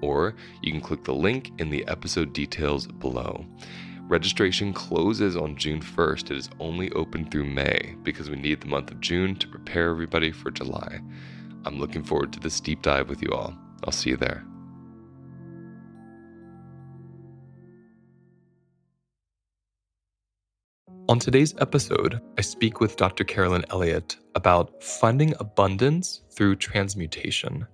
[0.00, 3.44] or you can click the link in the episode details below.
[4.10, 6.32] Registration closes on June 1st.
[6.32, 9.90] It is only open through May because we need the month of June to prepare
[9.90, 11.00] everybody for July.
[11.64, 13.56] I'm looking forward to this deep dive with you all.
[13.84, 14.44] I'll see you there.
[21.08, 23.24] On today's episode, I speak with Dr.
[23.24, 27.66] Carolyn Elliott about finding abundance through transmutation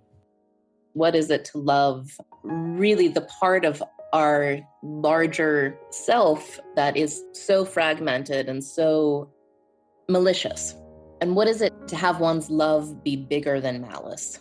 [0.96, 3.82] what is it to love really the part of
[4.14, 9.30] our larger self that is so fragmented and so
[10.08, 10.74] malicious?
[11.20, 14.40] And what is it to have one's love be bigger than malice?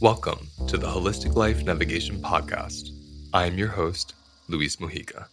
[0.00, 2.88] Welcome to the Holistic Life Navigation Podcast.
[3.34, 4.14] I am your host,
[4.48, 5.26] Luis Mujica.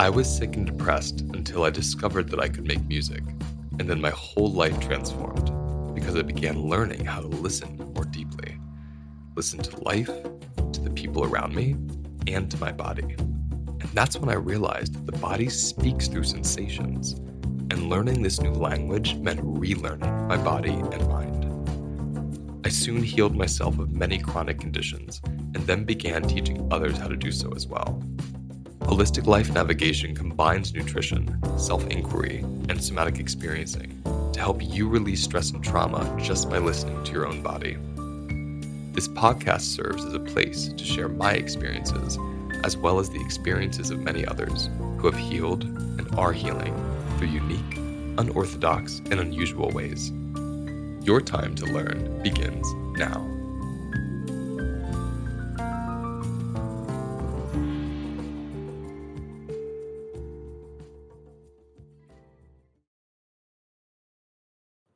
[0.00, 3.22] I was sick and depressed until I discovered that I could make music,
[3.78, 5.52] and then my whole life transformed
[5.94, 8.56] because I began learning how to listen more deeply.
[9.36, 11.76] Listen to life, to the people around me,
[12.26, 13.14] and to my body.
[13.18, 17.12] And that's when I realized that the body speaks through sensations,
[17.70, 22.64] and learning this new language meant relearning my body and mind.
[22.64, 27.16] I soon healed myself of many chronic conditions and then began teaching others how to
[27.16, 28.02] do so as well.
[28.90, 34.02] Holistic Life Navigation combines nutrition, self inquiry, and somatic experiencing
[34.32, 37.78] to help you release stress and trauma just by listening to your own body.
[38.92, 42.18] This podcast serves as a place to share my experiences,
[42.64, 44.68] as well as the experiences of many others
[44.98, 46.74] who have healed and are healing
[47.16, 47.76] through unique,
[48.18, 50.10] unorthodox, and unusual ways.
[51.06, 52.66] Your time to learn begins
[52.98, 53.39] now.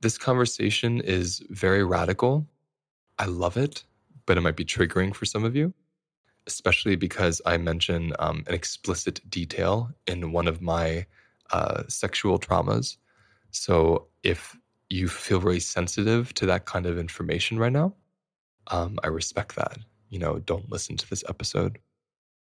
[0.05, 2.47] This conversation is very radical.
[3.19, 3.85] I love it,
[4.27, 5.73] but it might be triggering for some of you,
[6.47, 11.07] especially because I mention um, an explicit detail in one of my
[11.53, 12.99] uh, sexual traumas.
[13.51, 14.55] So if
[14.91, 17.95] you feel really sensitive to that kind of information right now,
[18.67, 19.79] um, I respect that.
[20.11, 21.79] You know, don't listen to this episode.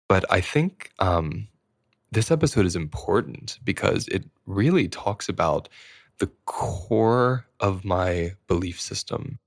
[0.09, 1.47] But I think um,
[2.11, 5.69] this episode is important because it really talks about
[6.19, 9.39] the core of my belief system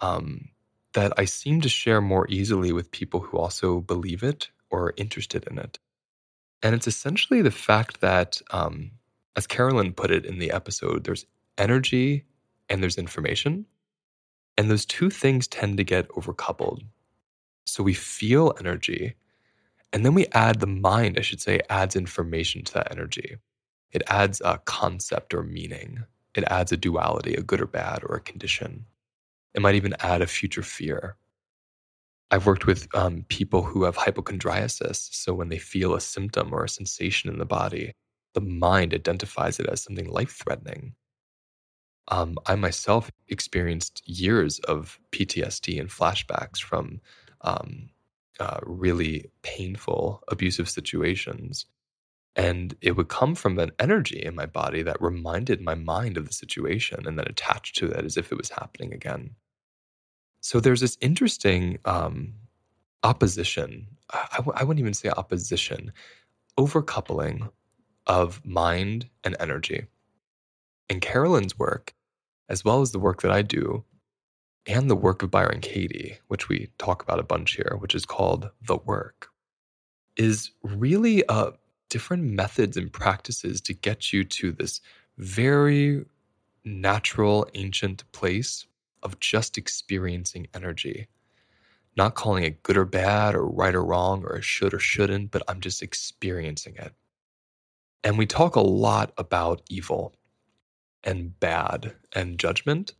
[0.00, 0.48] um,
[0.94, 4.94] that I seem to share more easily with people who also believe it or are
[4.96, 5.78] interested in it.
[6.62, 8.92] And it's essentially the fact that, um,
[9.36, 11.26] as Carolyn put it in the episode, there's
[11.58, 12.24] energy
[12.68, 13.66] and there's information.
[14.58, 16.82] And those two things tend to get overcoupled.
[17.64, 19.14] So we feel energy,
[19.92, 23.36] and then we add the mind, I should say, adds information to that energy
[23.92, 26.04] it adds a concept or meaning.
[26.34, 28.86] it adds a duality, a good or bad, or a condition.
[29.54, 31.16] It might even add a future fear.
[32.30, 35.08] I've worked with um, people who have hypochondriasis.
[35.12, 37.94] So when they feel a symptom or a sensation in the body,
[38.34, 40.94] the mind identifies it as something life threatening.
[42.08, 47.00] Um, I myself experienced years of PTSD and flashbacks from
[47.42, 47.90] um,
[48.40, 51.66] uh, really painful abusive situations.
[52.36, 56.26] And it would come from an energy in my body that reminded my mind of
[56.26, 59.32] the situation and then attached to it as if it was happening again.
[60.40, 62.34] So there's this interesting um,
[63.04, 63.88] opposition.
[64.12, 65.92] I w- I wouldn't even say opposition,
[66.58, 67.50] overcoupling
[68.06, 69.86] of mind and energy.
[70.90, 71.94] And Carolyn's work,
[72.48, 73.84] as well as the work that I do,
[74.66, 78.06] and the work of Byron Katie, which we talk about a bunch here, which is
[78.06, 79.28] called The Work,
[80.16, 81.52] is really uh,
[81.92, 84.80] different methods and practices to get you to this
[85.18, 86.02] very
[86.64, 88.66] natural, ancient place
[89.02, 91.06] of just experiencing energy.
[91.94, 95.42] Not calling it good or bad or right or wrong or should or shouldn't, but
[95.48, 96.94] I'm just experiencing it.
[98.02, 100.14] And we talk a lot about evil
[101.04, 102.94] and bad and judgment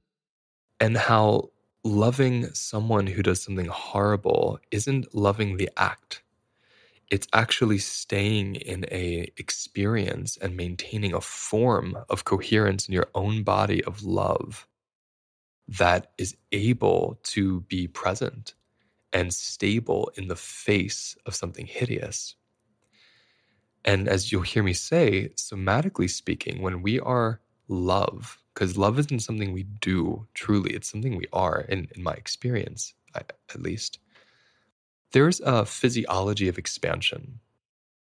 [0.80, 1.48] and how
[1.82, 6.22] loving someone who does something horrible isn't loving the act
[7.12, 13.44] it's actually staying in a experience and maintaining a form of coherence in your own
[13.44, 14.68] body of love
[15.68, 18.54] that is able to be present
[19.12, 22.36] and stable in the face of something hideous
[23.84, 29.20] and as you'll hear me say, somatically speaking, when we are love, because love isn't
[29.22, 33.22] something we do truly, it's something we are, in, in my experience, I,
[33.54, 34.00] at least.
[35.12, 37.40] There's a physiology of expansion.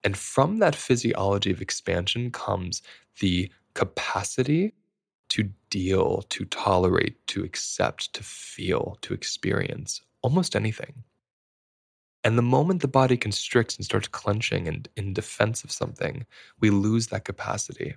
[0.03, 2.83] And from that physiology of expansion comes
[3.21, 4.75] the capacity
[5.31, 11.05] to deal, to tolerate, to accept, to feel, to experience almost anything.
[12.23, 16.25] And the moment the body constricts and starts clenching and in defense of something,
[16.61, 17.97] we lose that capacity.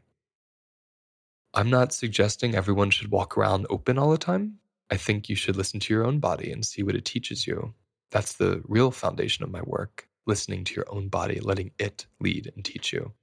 [1.54, 4.60] I'm not suggesting everyone should walk around open all the time.
[4.92, 7.74] I think you should listen to your own body and see what it teaches you.
[8.12, 12.52] That's the real foundation of my work listening to your own body, letting it lead
[12.56, 13.14] and teach you.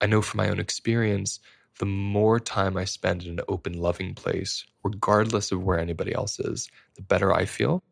[0.00, 1.40] I know from my own experience,
[1.78, 6.40] the more time I spend in an open, loving place, regardless of where anybody else
[6.40, 7.82] is, the better I feel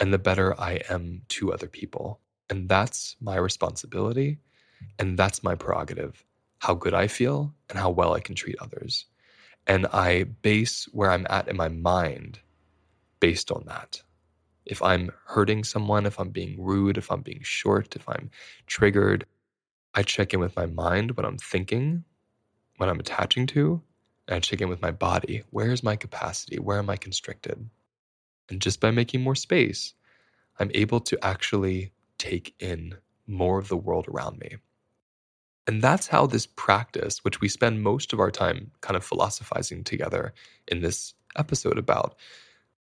[0.00, 2.20] and the better I am to other people.
[2.48, 4.38] And that's my responsibility.
[4.98, 6.24] And that's my prerogative
[6.60, 9.06] how good I feel and how well I can treat others.
[9.66, 12.38] And I base where I'm at in my mind
[13.18, 14.02] based on that.
[14.70, 18.30] If I'm hurting someone, if I'm being rude, if I'm being short, if I'm
[18.68, 19.26] triggered,
[19.94, 22.04] I check in with my mind, what I'm thinking,
[22.76, 23.82] what I'm attaching to,
[24.28, 25.42] and I check in with my body.
[25.50, 26.60] Where is my capacity?
[26.60, 27.68] Where am I constricted?
[28.48, 29.92] And just by making more space,
[30.60, 32.94] I'm able to actually take in
[33.26, 34.56] more of the world around me.
[35.66, 39.82] And that's how this practice, which we spend most of our time kind of philosophizing
[39.82, 40.32] together
[40.68, 42.14] in this episode about,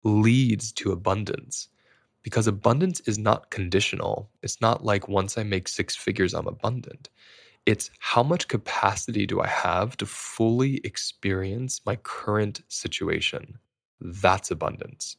[0.03, 1.69] leads to abundance.
[2.23, 4.29] Because abundance is not conditional.
[4.41, 7.09] It's not like once I make six figures, I'm abundant.
[7.65, 13.57] It's how much capacity do I have to fully experience my current situation?
[14.01, 15.17] That's abundance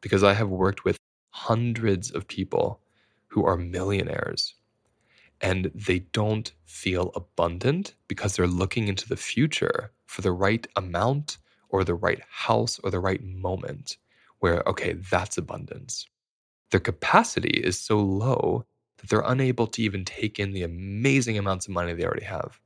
[0.00, 0.98] because I have worked with
[1.30, 2.80] hundreds of people
[3.26, 4.54] who are millionaires
[5.40, 11.38] and they don't feel abundant because they're looking into the future for the right amount
[11.68, 13.96] or the right house or the right moment
[14.38, 16.06] where, okay, that's abundance.
[16.70, 18.64] Their capacity is so low
[18.98, 22.60] that they're unable to even take in the amazing amounts of money they already have.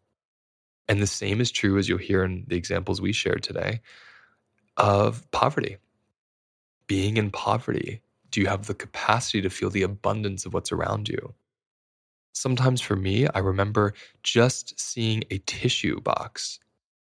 [0.88, 3.80] And the same is true as you'll hear in the examples we shared today
[4.76, 5.76] of poverty
[6.88, 8.02] being in poverty?
[8.30, 11.34] Do you have the capacity to feel the abundance of what's around you?
[12.34, 16.60] Sometimes for me, I remember just seeing a tissue box.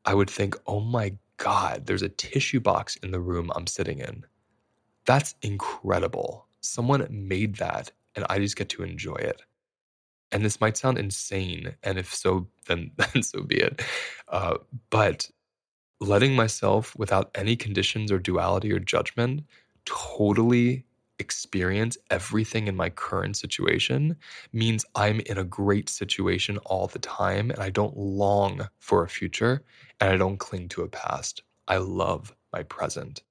[0.05, 3.99] I would think, oh my God, there's a tissue box in the room I'm sitting
[3.99, 4.25] in.
[5.05, 6.46] That's incredible.
[6.61, 9.41] Someone made that, and I just get to enjoy it.
[10.31, 13.81] And this might sound insane, and if so, then, then so be it.
[14.27, 14.57] Uh,
[14.89, 15.29] but
[15.99, 19.43] letting myself, without any conditions or duality or judgment,
[19.85, 20.85] totally
[21.19, 24.15] experience everything in my current situation
[24.53, 29.09] means I'm in a great situation all the time and I don't long for a
[29.09, 29.63] future
[29.99, 31.41] and I don't cling to a past.
[31.67, 33.23] I love my present.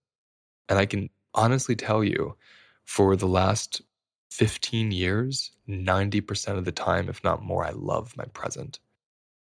[0.68, 2.36] And I can honestly tell you
[2.86, 3.82] for the last
[4.30, 8.78] 15 years, 90% of the time, if not more, I love my present.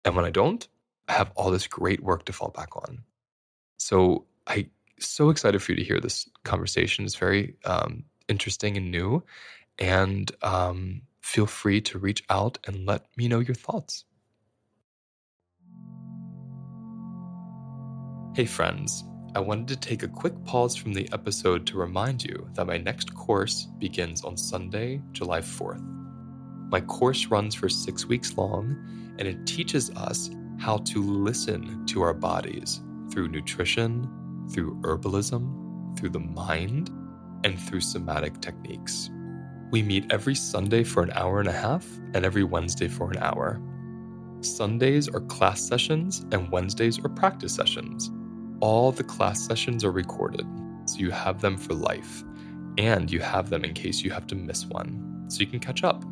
[0.04, 0.66] And when I don't,
[1.08, 3.02] I have all this great work to fall back on.
[3.78, 4.68] So I
[4.98, 7.04] so excited for you to hear this conversation.
[7.04, 9.22] It's very um, interesting and new,
[9.78, 14.04] and um, feel free to reach out and let me know your thoughts.
[18.34, 19.04] Hey, friends.
[19.32, 22.78] I wanted to take a quick pause from the episode to remind you that my
[22.78, 25.84] next course begins on Sunday, July 4th.
[26.68, 28.76] My course runs for six weeks long,
[29.20, 32.80] and it teaches us how to listen to our bodies
[33.12, 34.08] through nutrition,
[34.52, 36.90] through herbalism, through the mind,
[37.44, 39.10] and through somatic techniques.
[39.70, 43.18] We meet every Sunday for an hour and a half and every Wednesday for an
[43.18, 43.62] hour.
[44.40, 48.10] Sundays are class sessions and Wednesdays are practice sessions.
[48.60, 50.46] All the class sessions are recorded,
[50.84, 52.22] so you have them for life,
[52.76, 55.82] and you have them in case you have to miss one, so you can catch
[55.82, 56.04] up.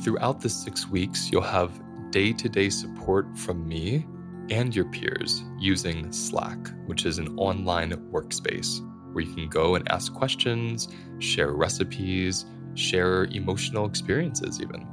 [0.00, 4.06] Throughout the six weeks, you'll have day to day support from me
[4.50, 8.80] and your peers using Slack, which is an online workspace
[9.12, 14.86] where you can go and ask questions, share recipes, share emotional experiences, even.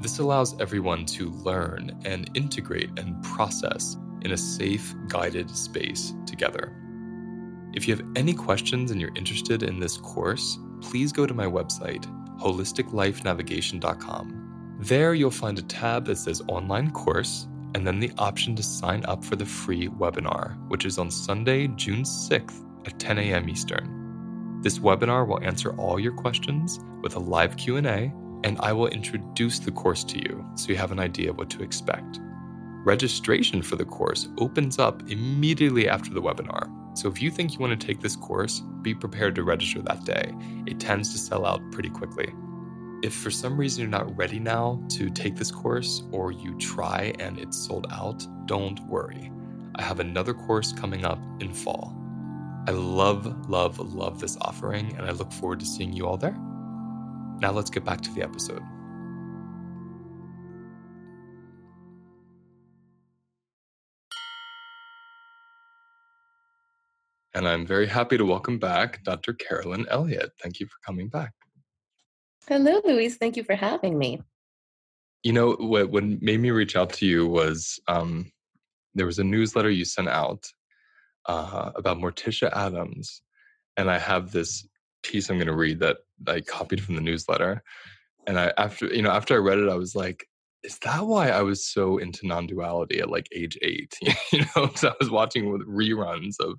[0.00, 6.70] This allows everyone to learn and integrate and process in a safe, guided space together.
[7.74, 11.46] If you have any questions and you're interested in this course, please go to my
[11.46, 12.04] website,
[12.38, 14.76] holisticlifenavigation.com.
[14.80, 19.02] There, you'll find a tab that says Online Course, and then the option to sign
[19.06, 23.48] up for the free webinar, which is on Sunday, June 6th at 10 a.m.
[23.48, 24.60] Eastern.
[24.62, 28.12] This webinar will answer all your questions with a live Q&A,
[28.44, 31.48] and I will introduce the course to you so you have an idea of what
[31.50, 32.20] to expect.
[32.84, 36.70] Registration for the course opens up immediately after the webinar.
[36.98, 40.04] So if you think you want to take this course, be prepared to register that
[40.04, 40.34] day.
[40.66, 42.34] It tends to sell out pretty quickly.
[43.02, 47.14] If for some reason you're not ready now to take this course or you try
[47.18, 49.32] and it's sold out, don't worry.
[49.76, 51.96] I have another course coming up in fall.
[52.68, 56.36] I love, love, love this offering, and I look forward to seeing you all there.
[57.40, 58.62] Now let's get back to the episode.
[67.34, 69.32] And I'm very happy to welcome back Dr.
[69.32, 70.30] Carolyn Elliott.
[70.40, 71.32] Thank you for coming back.
[72.48, 73.16] Hello, Luis.
[73.16, 74.22] Thank you for having me.
[75.24, 78.30] You know, what, what made me reach out to you was um,
[78.94, 80.46] there was a newsletter you sent out
[81.26, 83.22] uh, about Morticia Addams.
[83.76, 84.68] And I have this
[85.02, 87.62] piece I'm going to read that I copied from the newsletter.
[88.26, 90.28] And I, after, you know, after I read it, I was like,
[90.64, 93.94] is that why I was so into non-duality at like age eight?
[94.32, 96.58] you know, because I was watching with reruns of,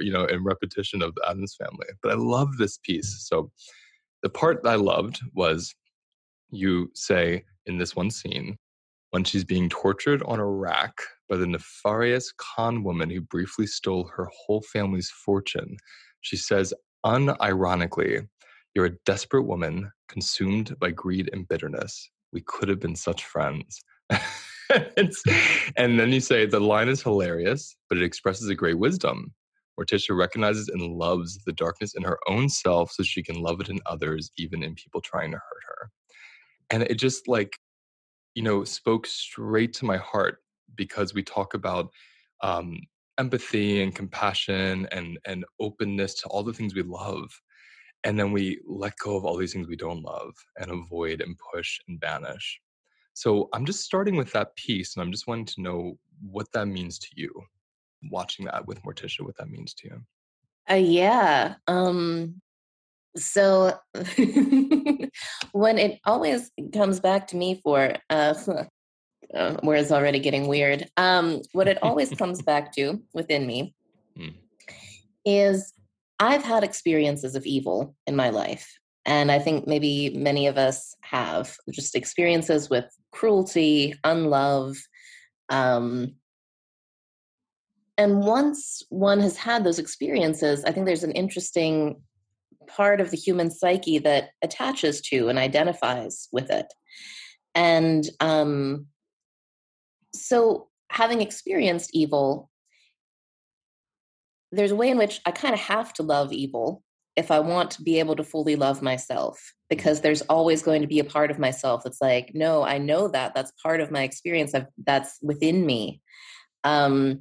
[0.00, 1.86] you know, in repetition of the Addams Family.
[2.02, 3.26] But I love this piece.
[3.26, 3.50] So
[4.22, 5.74] the part that I loved was
[6.50, 8.56] you say in this one scene,
[9.10, 10.94] when she's being tortured on a rack
[11.28, 15.76] by the nefarious con woman who briefly stole her whole family's fortune,
[16.20, 18.26] she says unironically,
[18.74, 22.10] You're a desperate woman consumed by greed and bitterness.
[22.36, 23.80] We could have been such friends.
[24.10, 29.32] and then you say the line is hilarious, but it expresses a great wisdom.
[29.80, 33.70] Morticia recognizes and loves the darkness in her own self so she can love it
[33.70, 35.90] in others, even in people trying to hurt her.
[36.68, 37.56] And it just like,
[38.34, 40.40] you know, spoke straight to my heart
[40.74, 41.88] because we talk about
[42.42, 42.78] um,
[43.16, 47.30] empathy and compassion and, and openness to all the things we love.
[48.06, 51.36] And then we let go of all these things we don't love and avoid and
[51.52, 52.60] push and banish.
[53.14, 56.66] So I'm just starting with that piece and I'm just wanting to know what that
[56.66, 57.32] means to you
[58.08, 60.00] watching that with Morticia, what that means to you.
[60.70, 61.54] Uh, yeah.
[61.66, 62.40] Um,
[63.16, 63.76] so
[65.52, 68.34] when it always comes back to me for, uh,
[69.34, 73.74] uh, where it's already getting weird, um, what it always comes back to within me
[74.16, 74.32] mm.
[75.24, 75.72] is
[76.18, 78.78] I've had experiences of evil in my life.
[79.04, 84.76] And I think maybe many of us have just experiences with cruelty, unlove,
[85.48, 86.16] um,
[87.98, 92.02] and once one has had those experiences, I think there's an interesting
[92.66, 96.66] part of the human psyche that attaches to and identifies with it.
[97.54, 98.86] And um,
[100.14, 102.50] so, having experienced evil,
[104.52, 106.82] there's a way in which I kind of have to love evil
[107.16, 110.88] if I want to be able to fully love myself, because there's always going to
[110.88, 114.02] be a part of myself that's like, no, I know that that's part of my
[114.02, 114.54] experience.
[114.54, 116.02] I've, that's within me.
[116.62, 117.20] Um,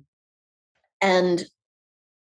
[1.02, 1.46] and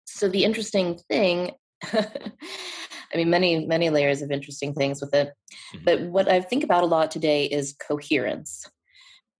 [0.04, 1.52] so the interesting thing,
[1.92, 5.32] I mean, many, many layers of interesting things with it.
[5.74, 5.84] Mm-hmm.
[5.84, 8.66] But what I think about a lot today is coherence.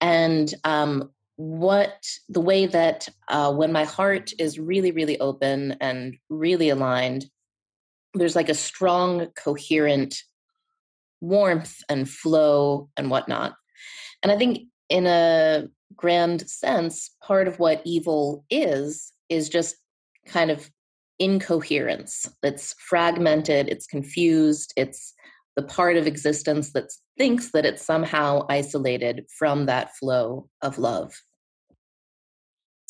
[0.01, 6.17] And um, what the way that uh, when my heart is really, really open and
[6.27, 7.27] really aligned,
[8.13, 10.21] there's like a strong, coherent
[11.21, 13.55] warmth and flow and whatnot.
[14.21, 19.77] And I think, in a grand sense, part of what evil is, is just
[20.25, 20.69] kind of
[21.19, 22.27] incoherence.
[22.43, 25.13] It's fragmented, it's confused, it's
[25.55, 31.13] the part of existence that thinks that it's somehow isolated from that flow of love.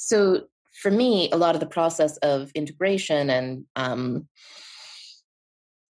[0.01, 0.43] So,
[0.81, 4.29] for me, a lot of the process of integration and um,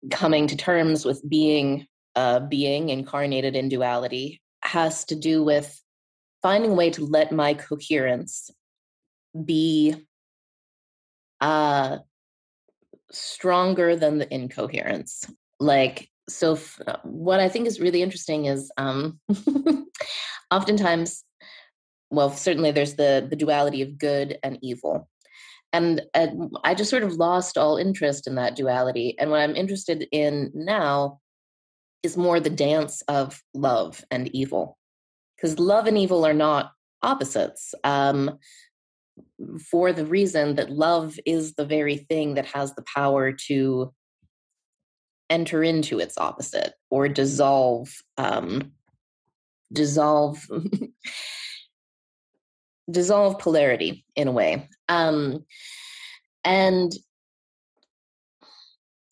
[0.10, 5.82] coming to terms with being a being incarnated in duality has to do with
[6.42, 8.50] finding a way to let my coherence
[9.44, 9.94] be
[11.42, 11.98] uh,
[13.12, 15.26] stronger than the incoherence.
[15.60, 19.20] Like, so f- uh, what I think is really interesting is um,
[20.52, 21.24] oftentimes,
[22.10, 25.10] well, certainly there's the the duality of good and evil,
[25.74, 26.02] and
[26.64, 29.18] I just sort of lost all interest in that duality.
[29.20, 31.20] And what I'm interested in now
[32.04, 34.78] is more the dance of love and evil,
[35.36, 36.72] because love and evil are not
[37.02, 37.74] opposites.
[37.84, 38.38] Um,
[39.70, 43.94] for the reason that love is the very thing that has the power to
[45.30, 48.72] enter into its opposite or dissolve um,
[49.74, 50.48] dissolve
[52.90, 55.44] dissolve polarity in a way um,
[56.44, 56.94] and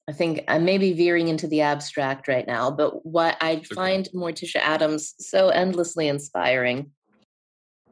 [0.07, 4.07] I think I may be veering into the abstract right now, but what I find
[4.13, 6.91] Morticia Addams so endlessly inspiring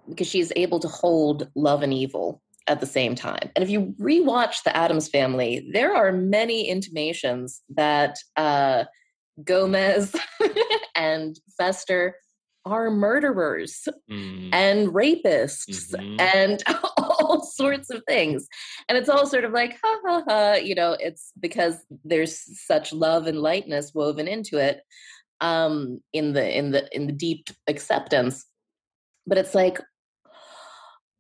[0.07, 3.49] because she's able to hold love and evil at the same time.
[3.55, 8.85] And if you rewatch the Addams family, there are many intimations that uh,
[9.43, 10.15] Gomez
[10.95, 12.15] and Fester
[12.65, 14.49] are murderers mm.
[14.53, 16.19] and rapists mm-hmm.
[16.19, 16.63] and
[16.97, 18.47] all sorts of things.
[18.87, 22.93] And it's all sort of like, ha ha ha, you know, it's because there's such
[22.93, 24.81] love and lightness woven into it
[25.41, 28.45] um in the in the in the deep acceptance
[29.25, 29.79] but it's like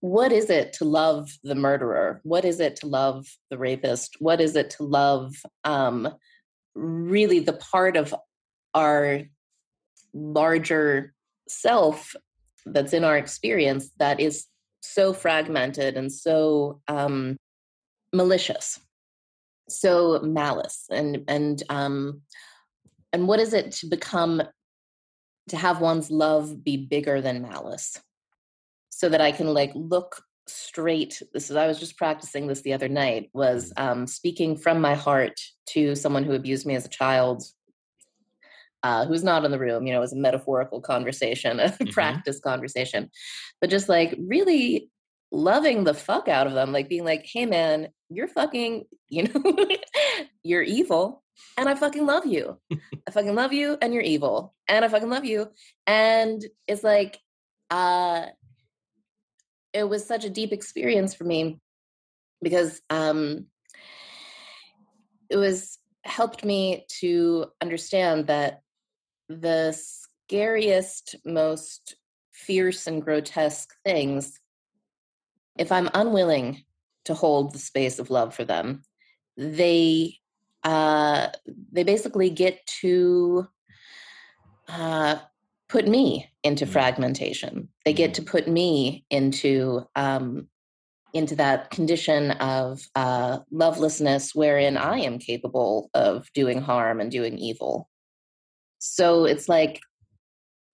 [0.03, 2.19] what is it to love the murderer?
[2.23, 4.17] What is it to love the rapist?
[4.19, 6.13] What is it to love um,
[6.75, 8.13] really the part of
[8.75, 9.21] our
[10.13, 11.12] larger
[11.47, 12.15] self
[12.65, 14.45] that's in our experience that is
[14.81, 17.37] so fragmented and so um,
[18.13, 18.79] malicious,
[19.69, 22.21] so malice, and and um,
[23.11, 24.41] and what is it to become
[25.49, 27.99] to have one's love be bigger than malice?
[28.93, 32.73] so that I can like look straight this is i was just practicing this the
[32.73, 33.81] other night was mm.
[33.81, 37.43] um, speaking from my heart to someone who abused me as a child
[38.83, 41.89] uh, who's not in the room you know it was a metaphorical conversation a mm-hmm.
[41.89, 43.09] practice conversation
[43.61, 44.89] but just like really
[45.31, 49.67] loving the fuck out of them like being like hey man you're fucking you know
[50.43, 51.23] you're evil
[51.57, 52.57] and i fucking love you
[53.07, 55.47] i fucking love you and you're evil and i fucking love you
[55.87, 57.19] and it's like
[57.71, 58.25] uh
[59.73, 61.59] it was such a deep experience for me
[62.41, 63.47] because um,
[65.29, 68.61] it was helped me to understand that
[69.41, 71.95] the scariest, most
[72.31, 74.39] fierce and grotesque things,
[75.57, 76.63] if I'm unwilling
[77.05, 78.83] to hold the space of love for them,
[79.37, 80.17] they
[80.63, 81.27] uh,
[81.71, 83.47] they basically get to
[84.69, 85.17] uh,
[85.67, 86.69] put me into mm.
[86.69, 87.67] fragmentation.
[87.85, 88.15] They get mm.
[88.15, 90.47] to put me into um,
[91.13, 97.37] into that condition of uh, lovelessness wherein I am capable of doing harm and doing
[97.37, 97.89] evil.
[98.83, 99.79] So it's like.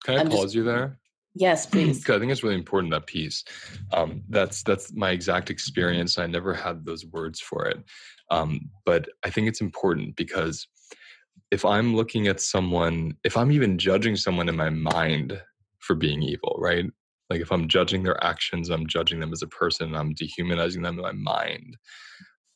[0.05, 0.99] Can I I'm pause just, you there?
[1.35, 1.99] Yes, please.
[1.99, 3.45] Because I think it's really important that piece.
[3.93, 6.19] Um, that's that's my exact experience.
[6.19, 7.83] I never had those words for it,
[8.31, 10.67] um, but I think it's important because
[11.51, 15.41] if I'm looking at someone, if I'm even judging someone in my mind
[15.79, 16.85] for being evil, right?
[17.31, 20.97] Like if I'm judging their actions, I'm judging them as a person, I'm dehumanizing them
[20.97, 21.77] in my mind.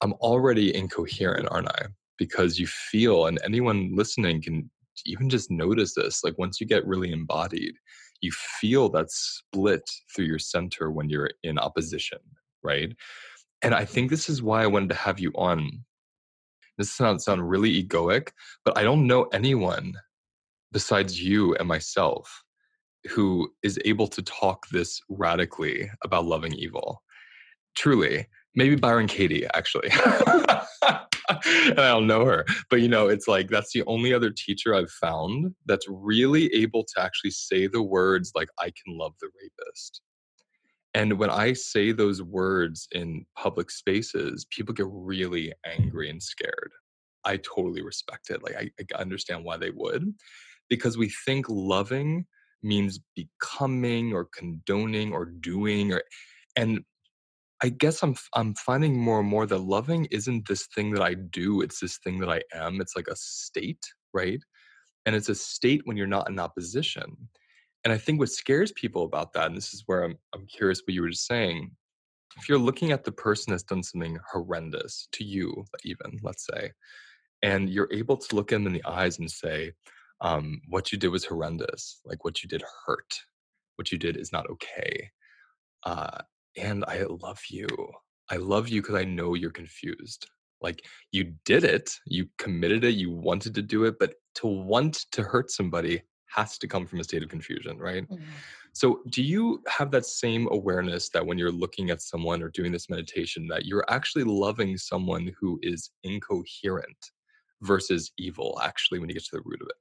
[0.02, 1.86] I'm already incoherent, aren't I?
[2.18, 4.70] Because you feel, and anyone listening can
[5.06, 6.22] even just notice this.
[6.24, 7.74] Like once you get really embodied,
[8.20, 9.82] you feel that split
[10.14, 12.18] through your center when you're in opposition,
[12.62, 12.94] right?
[13.62, 15.84] And I think this is why I wanted to have you on
[16.78, 18.30] this sounds sound really egoic,
[18.64, 19.94] but I don't know anyone
[20.72, 22.42] besides you and myself
[23.10, 27.02] who is able to talk this radically about loving evil.
[27.76, 29.90] Truly, maybe Byron Katie, actually.
[31.28, 34.74] and I don't know her, but you know, it's like that's the only other teacher
[34.74, 39.28] I've found that's really able to actually say the words like, I can love the
[39.40, 40.00] rapist.
[40.94, 46.72] And when I say those words in public spaces, people get really angry and scared.
[47.24, 48.42] I totally respect it.
[48.42, 50.12] Like, I, I understand why they would,
[50.68, 52.26] because we think loving
[52.62, 56.02] means becoming or condoning or doing or
[56.56, 56.84] and
[57.62, 61.14] I guess I'm I'm finding more and more that loving isn't this thing that I
[61.14, 62.80] do, it's this thing that I am.
[62.80, 64.40] It's like a state, right?
[65.06, 67.16] And it's a state when you're not in opposition.
[67.84, 70.82] And I think what scares people about that, and this is where I'm I'm curious
[70.82, 71.70] what you were just saying,
[72.38, 76.72] if you're looking at the person that's done something horrendous to you, even let's say,
[77.42, 79.72] and you're able to look them in the eyes and say,
[80.22, 82.00] um, "What you did was horrendous.
[82.04, 83.14] Like what you did hurt.
[83.76, 85.10] What you did is not okay."
[85.84, 86.22] Uh,
[86.56, 87.66] and I love you.
[88.30, 90.28] I love you because I know you're confused.
[90.60, 95.04] Like you did it, you committed it, you wanted to do it, but to want
[95.12, 96.02] to hurt somebody
[96.34, 98.08] has to come from a state of confusion, right?
[98.08, 98.24] Mm-hmm.
[98.72, 102.72] So, do you have that same awareness that when you're looking at someone or doing
[102.72, 106.96] this meditation, that you're actually loving someone who is incoherent
[107.60, 109.76] versus evil, actually, when you get to the root of it?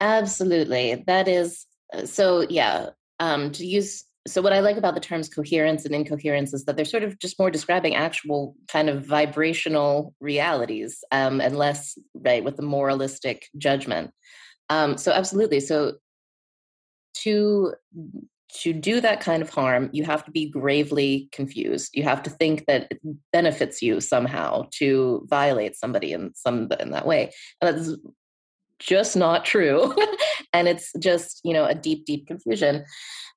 [0.00, 1.02] Absolutely.
[1.08, 2.90] That is uh, so, yeah.
[3.18, 6.76] Um, to use so what i like about the terms coherence and incoherence is that
[6.76, 12.44] they're sort of just more describing actual kind of vibrational realities um, and less right
[12.44, 14.12] with the moralistic judgment.
[14.68, 15.60] Um, so absolutely.
[15.60, 15.94] So
[17.22, 17.74] to
[18.52, 21.90] to do that kind of harm you have to be gravely confused.
[21.94, 23.00] You have to think that it
[23.32, 27.32] benefits you somehow to violate somebody in some in that way.
[27.60, 27.96] And that's
[28.78, 29.94] just not true.
[30.52, 32.84] And it's just you know a deep deep confusion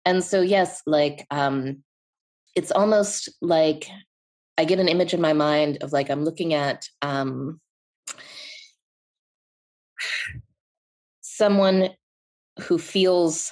[0.05, 1.83] and so yes like um
[2.55, 3.87] it's almost like
[4.57, 7.59] i get an image in my mind of like i'm looking at um
[11.21, 11.89] someone
[12.61, 13.51] who feels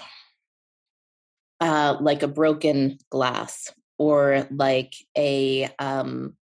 [1.59, 6.35] uh like a broken glass or like a um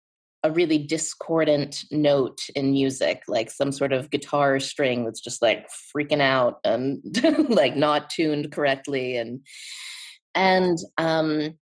[0.45, 5.69] a really discordant note in music, like some sort of guitar string that's just like
[5.69, 7.01] freaking out and
[7.49, 9.41] like not tuned correctly, and
[10.39, 11.59] and um,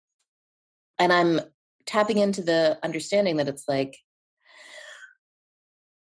[0.99, 1.39] and I'm
[1.85, 3.97] tapping into the understanding that it's like,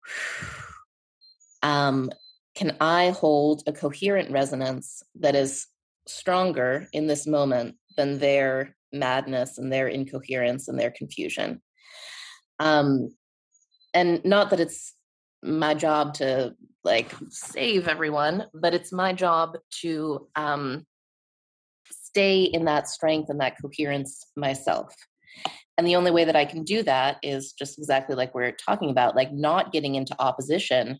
[1.63, 2.09] um,
[2.55, 5.67] can I hold a coherent resonance that is
[6.07, 11.62] stronger in this moment than their madness and their incoherence and their confusion?
[12.59, 13.15] Um,
[13.93, 14.95] and not that it's
[15.43, 20.86] my job to like save everyone, but it's my job to um,
[22.13, 24.93] stay in that strength and that coherence myself.
[25.80, 28.91] And the only way that I can do that is just exactly like we're talking
[28.91, 30.99] about, like not getting into opposition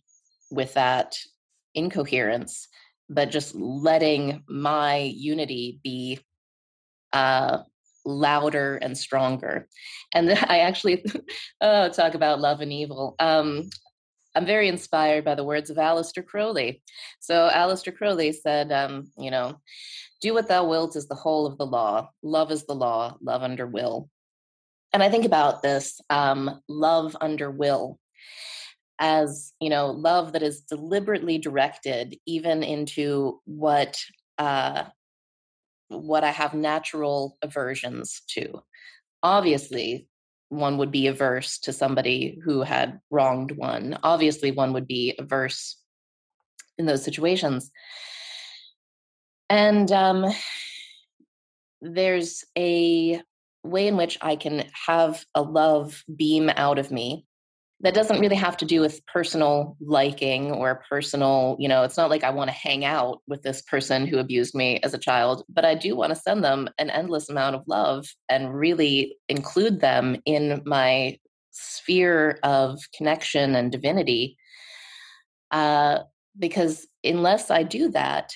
[0.50, 1.14] with that
[1.76, 2.66] incoherence,
[3.08, 6.18] but just letting my unity be
[7.12, 7.58] uh,
[8.04, 9.68] louder and stronger.
[10.12, 11.04] And I actually
[11.60, 13.14] oh, talk about love and evil.
[13.20, 13.70] Um,
[14.34, 16.82] I'm very inspired by the words of Aleister Crowley.
[17.20, 19.60] So Aleister Crowley said, um, you know,
[20.24, 22.08] do what thou wilt is the whole of the law.
[22.22, 24.08] Love is the law, love under will.
[24.94, 27.98] And I think about this um, love under will
[28.98, 34.02] as, you know, love that is deliberately directed even into what
[34.38, 34.84] uh,
[35.88, 38.62] what I have natural aversions to.
[39.22, 40.08] Obviously,
[40.48, 43.98] one would be averse to somebody who had wronged one.
[44.02, 45.76] Obviously, one would be averse
[46.78, 47.70] in those situations.
[49.50, 50.26] And um,
[51.80, 53.22] there's a
[53.62, 57.26] way in which I can have a love beam out of me
[57.80, 62.08] that doesn't really have to do with personal liking or personal, you know, it's not
[62.08, 65.44] like I want to hang out with this person who abused me as a child,
[65.48, 69.80] but I do want to send them an endless amount of love and really include
[69.80, 71.18] them in my
[71.50, 74.38] sphere of connection and divinity.
[75.50, 76.00] Uh,
[76.38, 78.32] because unless I do that,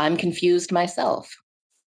[0.00, 1.30] I'm confused myself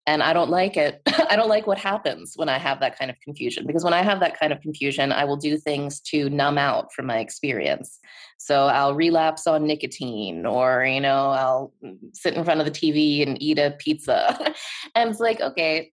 [0.05, 1.01] and i don't like it.
[1.31, 4.03] I don't like what happens when i have that kind of confusion because when i
[4.03, 7.99] have that kind of confusion i will do things to numb out from my experience.
[8.37, 11.73] So i'll relapse on nicotine or you know i'll
[12.13, 14.53] sit in front of the tv and eat a pizza.
[14.95, 15.91] And it's like okay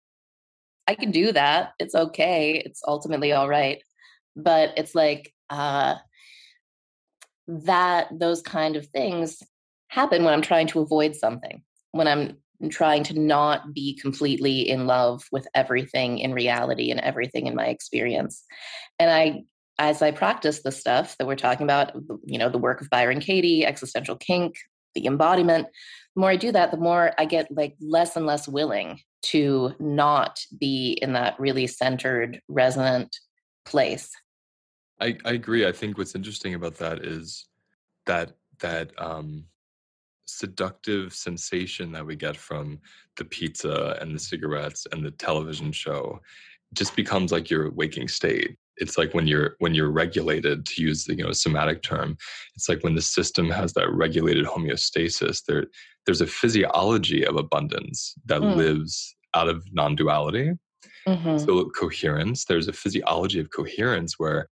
[0.87, 1.73] i can do that.
[1.79, 2.63] It's okay.
[2.67, 3.83] It's ultimately all right.
[4.37, 5.95] But it's like uh
[7.47, 9.43] that those kind of things
[9.89, 12.37] happen when i'm trying to avoid something when i'm
[12.69, 17.67] trying to not be completely in love with everything in reality and everything in my
[17.67, 18.45] experience.
[18.99, 19.45] And I
[19.79, 21.93] as I practice the stuff that we're talking about,
[22.25, 24.57] you know, the work of Byron Katie, existential kink,
[24.95, 25.69] the embodiment,
[26.15, 29.73] the more I do that, the more I get like less and less willing to
[29.81, 33.17] not be in that really centered, resonant
[33.65, 34.11] place.
[35.01, 35.67] I, I agree.
[35.67, 37.47] I think what's interesting about that is
[38.05, 39.47] that that um,
[40.39, 42.79] seductive sensation that we get from
[43.17, 46.21] the pizza and the cigarettes and the television show
[46.75, 51.05] just becomes like your waking state it's like when you're when you're regulated to use
[51.05, 52.17] the you know somatic term
[52.57, 55.67] it's like when the system has that regulated homeostasis there
[56.07, 58.57] there's a physiology of abundance that mm.
[58.57, 60.53] lives out of non-duality
[61.07, 61.39] mm-hmm.
[61.39, 64.49] so coherence there's a physiology of coherence where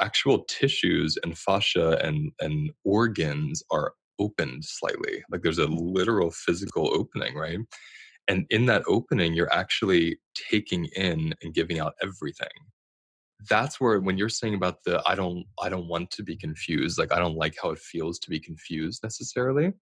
[0.00, 5.22] actual tissues and fascia and and organs are opened slightly.
[5.30, 7.58] Like there's a literal physical opening, right?
[8.28, 10.18] And in that opening, you're actually
[10.50, 12.48] taking in and giving out everything.
[13.48, 16.98] That's where when you're saying about the I don't I don't want to be confused,
[16.98, 19.72] like I don't like how it feels to be confused necessarily.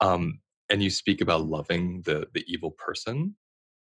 [0.00, 3.34] Um, and you speak about loving the the evil person.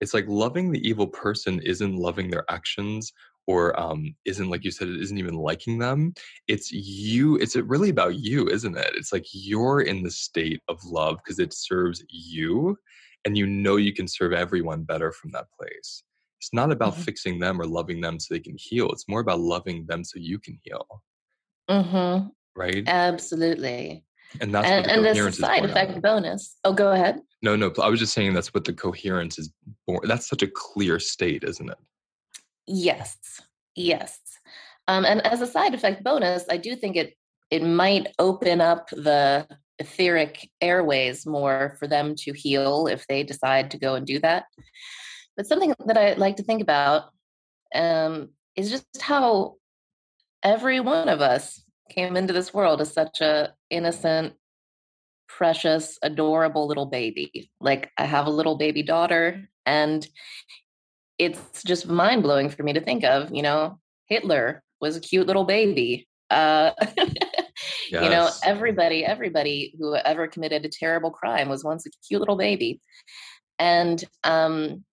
[0.01, 3.11] It's like loving the evil person isn't loving their actions
[3.47, 6.13] or um, isn't like you said it isn't even liking them.
[6.47, 8.91] It's you it's really about you isn't it?
[8.95, 12.77] It's like you're in the state of love because it serves you
[13.25, 16.03] and you know you can serve everyone better from that place.
[16.39, 17.01] It's not about mm-hmm.
[17.01, 20.19] fixing them or loving them so they can heal it's more about loving them so
[20.19, 20.85] you can heal.
[21.69, 22.27] Mm-hmm.
[22.55, 22.83] right?
[22.87, 24.03] Absolutely
[24.41, 26.01] and that's and, and the side effect out.
[26.01, 29.51] bonus oh go ahead no no i was just saying that's what the coherence is
[29.87, 31.77] born that's such a clear state isn't it
[32.71, 33.17] Yes,
[33.75, 34.19] yes.
[34.87, 37.15] Um, and as a side effect bonus, I do think it
[37.49, 39.47] it might open up the
[39.79, 44.45] etheric airways more for them to heal if they decide to go and do that.
[45.35, 47.05] But something that I like to think about
[47.73, 49.55] um, is just how
[50.43, 54.33] every one of us came into this world as such a innocent,
[55.27, 57.51] precious, adorable little baby.
[57.59, 60.07] Like I have a little baby daughter, and
[61.17, 63.33] it's just mind blowing for me to think of.
[63.33, 66.07] You know, Hitler was a cute little baby.
[66.29, 67.15] Uh, yes.
[67.91, 72.35] You know, everybody, everybody who ever committed a terrible crime was once a cute little
[72.37, 72.79] baby,
[73.57, 74.85] and um,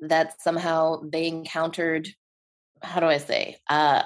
[0.00, 2.08] that somehow they encountered.
[2.82, 3.56] How do I say?
[3.68, 4.02] Uh,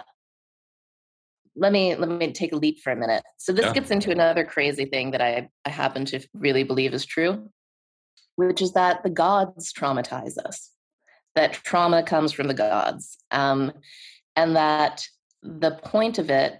[1.60, 3.22] let me let me take a leap for a minute.
[3.36, 3.74] So this yeah.
[3.74, 7.50] gets into another crazy thing that I I happen to really believe is true,
[8.36, 10.70] which is that the gods traumatize us
[11.34, 13.72] that trauma comes from the gods um,
[14.34, 15.04] and that
[15.42, 16.54] the point of it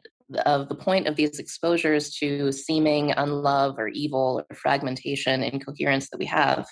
[0.44, 6.18] of the point of these exposures to seeming unlove or evil or fragmentation incoherence that
[6.18, 6.66] we have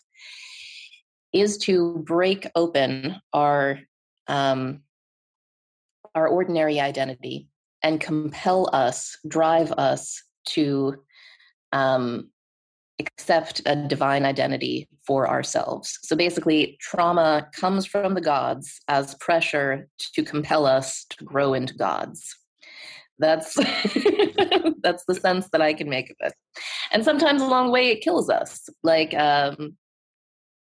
[1.33, 3.81] is to break open our
[4.29, 4.83] um,
[6.15, 7.49] our ordinary identity
[7.83, 10.97] and compel us drive us to
[11.73, 12.31] um,
[12.99, 15.99] accept a divine identity for ourselves.
[16.03, 21.75] So basically, trauma comes from the gods as pressure to compel us to grow into
[21.75, 22.35] gods.
[23.19, 23.55] That's
[24.83, 26.35] that's the sense that I can make of it.
[26.93, 28.69] And sometimes along the way, it kills us.
[28.83, 29.77] Like, um,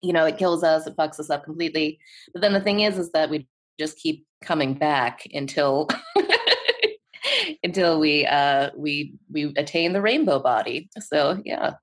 [0.01, 1.99] you know, it kills us, it fucks us up completely.
[2.34, 3.47] But then the thing is, is that we
[3.80, 5.88] just keep coming back until
[7.63, 11.73] until we uh we we attain the rainbow body so yeah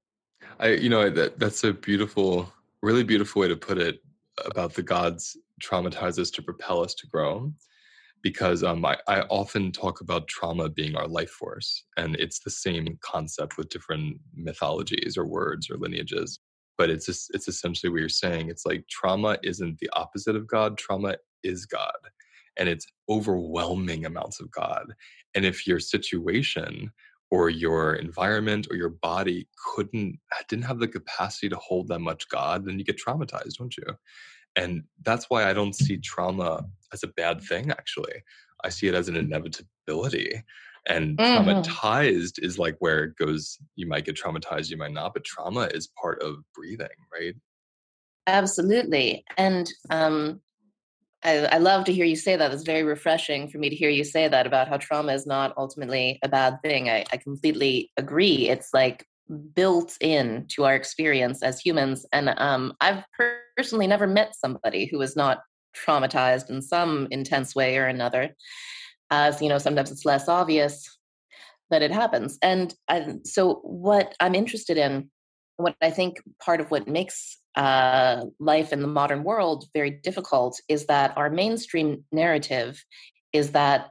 [0.61, 4.00] I, you know, that that's a beautiful, really beautiful way to put it
[4.44, 7.53] about the gods traumatize us to propel us to grow.
[8.22, 12.50] Because um, I, I often talk about trauma being our life force, and it's the
[12.50, 16.38] same concept with different mythologies or words or lineages.
[16.79, 18.48] But it's just, it's essentially what you're saying.
[18.48, 20.79] It's like trauma isn't the opposite of God.
[20.79, 21.92] Trauma is God,
[22.57, 24.95] and it's overwhelming amounts of God.
[25.35, 26.90] And if your situation
[27.35, 32.29] or your environment or your body couldn't didn't have the capacity to hold that much
[32.29, 33.85] god then you get traumatized don't you
[34.57, 38.23] and that's why i don't see trauma as a bad thing actually
[38.62, 40.40] i see it as an inevitability
[40.87, 41.49] and mm-hmm.
[41.49, 45.69] traumatized is like where it goes you might get traumatized you might not but trauma
[45.75, 47.35] is part of breathing right
[48.27, 50.40] absolutely and um
[51.24, 52.52] I, I, love to hear you say that.
[52.52, 55.54] It's very refreshing for me to hear you say that about how trauma is not
[55.56, 56.90] ultimately a bad thing.
[56.90, 58.50] I, I completely agree.
[58.50, 59.06] It's like
[59.54, 62.04] built in to our experience as humans.
[62.12, 63.04] And um, I've
[63.56, 65.40] personally never met somebody who was not
[65.74, 68.34] traumatized in some intense way or another.
[69.10, 70.98] As you know, sometimes it's less obvious,
[71.70, 72.38] but it happens.
[72.42, 75.10] And I, so, what I'm interested in,
[75.56, 80.61] what I think part of what makes uh, life in the modern world very difficult
[80.69, 82.85] is that our mainstream narrative
[83.33, 83.90] is that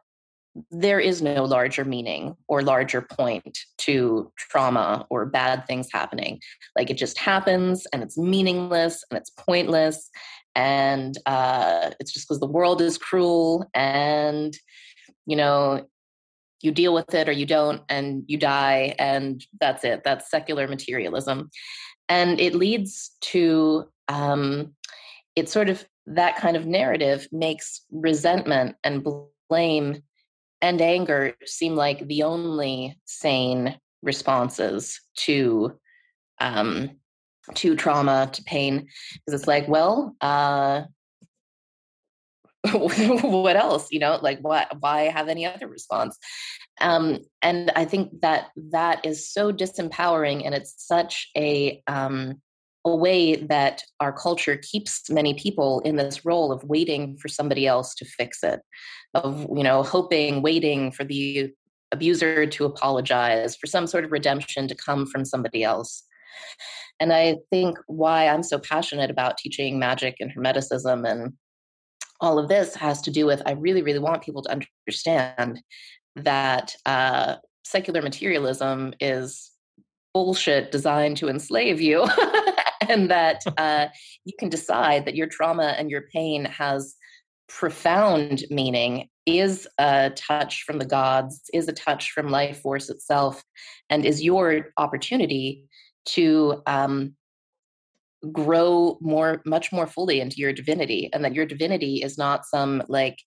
[0.69, 6.39] there is no larger meaning or larger point to trauma or bad things happening.
[6.75, 10.09] Like it just happens and it's meaningless and it's pointless.
[10.55, 14.55] And uh, it's just because the world is cruel and,
[15.25, 15.87] you know,
[16.61, 20.03] you deal with it or you don't and you die and that's it.
[20.03, 21.49] That's secular materialism.
[22.09, 24.75] And it leads to, um,
[25.35, 29.07] it sort of, that kind of narrative makes resentment and
[29.49, 30.03] blame
[30.61, 35.77] and anger seem like the only sane responses to
[36.39, 36.91] um,
[37.55, 38.87] to trauma to pain
[39.25, 40.83] because it's like well uh,
[42.71, 46.17] what else you know like why why have any other response?
[46.81, 52.41] Um, and i think that that is so disempowering and it's such a um,
[52.85, 57.65] a way that our culture keeps many people in this role of waiting for somebody
[57.67, 58.61] else to fix it
[59.13, 61.51] of you know hoping waiting for the
[61.91, 66.03] abuser to apologize for some sort of redemption to come from somebody else.
[66.99, 71.33] And i think why i'm so passionate about teaching magic and hermeticism and
[72.23, 75.61] all of this has to do with i really really want people to understand
[76.15, 79.51] that uh, secular materialism is
[80.13, 82.07] bullshit designed to enslave you
[82.89, 83.87] and that uh,
[84.25, 86.95] you can decide that your trauma and your pain has
[87.49, 93.43] profound meaning is a touch from the gods is a touch from life force itself
[93.89, 95.65] and is your opportunity
[96.05, 97.15] to um,
[98.31, 102.81] grow more much more fully into your divinity and that your divinity is not some
[102.87, 103.17] like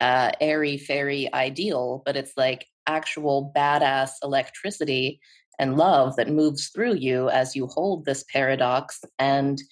[0.00, 5.20] uh, airy fairy ideal but it's like actual badass electricity
[5.60, 9.62] and love that moves through you as you hold this paradox and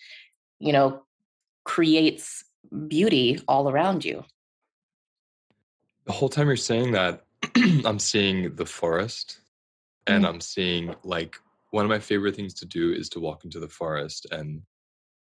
[0.61, 1.03] you know
[1.65, 2.45] creates
[2.87, 4.23] beauty all around you
[6.05, 7.25] the whole time you're saying that
[7.85, 9.41] i'm seeing the forest
[10.07, 10.35] and mm-hmm.
[10.35, 11.37] i'm seeing like
[11.71, 14.63] one of my favorite things to do is to walk into the forest and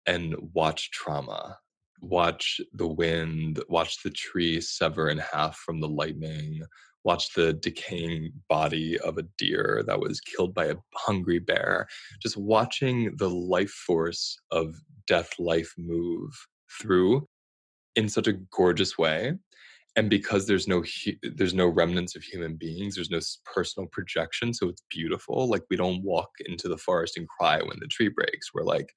[0.06, 1.58] and watch trauma
[2.02, 6.62] watch the wind watch the tree sever in half from the lightning
[7.08, 11.88] watch the decaying body of a deer that was killed by a hungry bear,
[12.22, 14.76] just watching the life force of
[15.08, 16.30] death life move
[16.82, 17.26] through
[17.96, 19.34] in such a gorgeous way
[19.98, 20.84] and because there's no
[21.36, 25.76] there's no remnants of human beings there's no personal projection so it's beautiful like we
[25.76, 28.54] don't walk into the forest and cry when the tree breaks.
[28.54, 28.94] We're like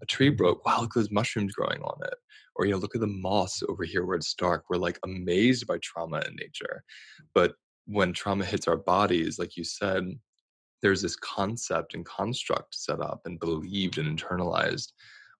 [0.00, 0.64] a tree broke.
[0.64, 2.14] Wow look at those mushrooms growing on it.
[2.54, 4.64] Or you know look at the moss over here where it's dark.
[4.70, 6.82] We're like amazed by trauma in nature.
[7.34, 7.54] But
[7.86, 10.04] when trauma hits our bodies like you said
[10.82, 14.92] there's this concept and construct set up and believed and internalized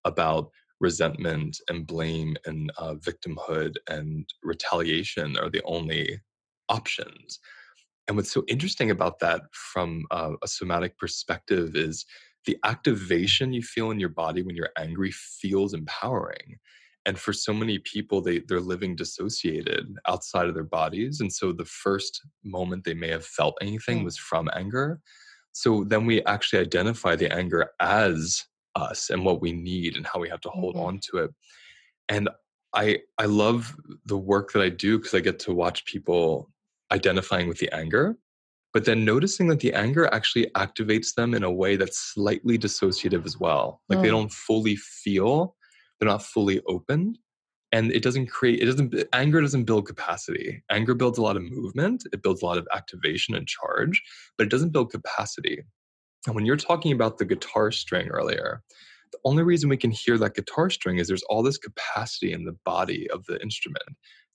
[0.05, 6.19] about resentment and blame and uh, victimhood and retaliation are the only
[6.69, 7.39] options.
[8.07, 12.05] And what's so interesting about that from uh, a somatic perspective is
[12.45, 16.57] the activation you feel in your body when you're angry feels empowering.
[17.05, 21.19] And for so many people they they're living dissociated outside of their bodies.
[21.19, 24.05] And so the first moment they may have felt anything mm.
[24.05, 24.99] was from anger.
[25.51, 28.45] So then we actually identify the anger as
[28.77, 30.85] us and what we need and how we have to hold mm-hmm.
[30.85, 31.31] on to it
[32.09, 32.29] and
[32.73, 36.49] i i love the work that i do because i get to watch people
[36.91, 38.15] identifying with the anger
[38.73, 43.25] but then noticing that the anger actually activates them in a way that's slightly dissociative
[43.25, 44.03] as well like mm.
[44.03, 45.55] they don't fully feel
[45.99, 47.17] they're not fully opened
[47.71, 51.43] and it doesn't create it doesn't anger doesn't build capacity anger builds a lot of
[51.43, 54.01] movement it builds a lot of activation and charge
[54.37, 55.63] but it doesn't build capacity
[56.25, 58.61] and when you're talking about the guitar string earlier
[59.11, 62.43] the only reason we can hear that guitar string is there's all this capacity in
[62.43, 63.83] the body of the instrument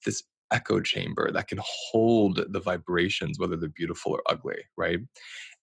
[0.05, 4.99] this echo chamber that can hold the vibrations whether they're beautiful or ugly right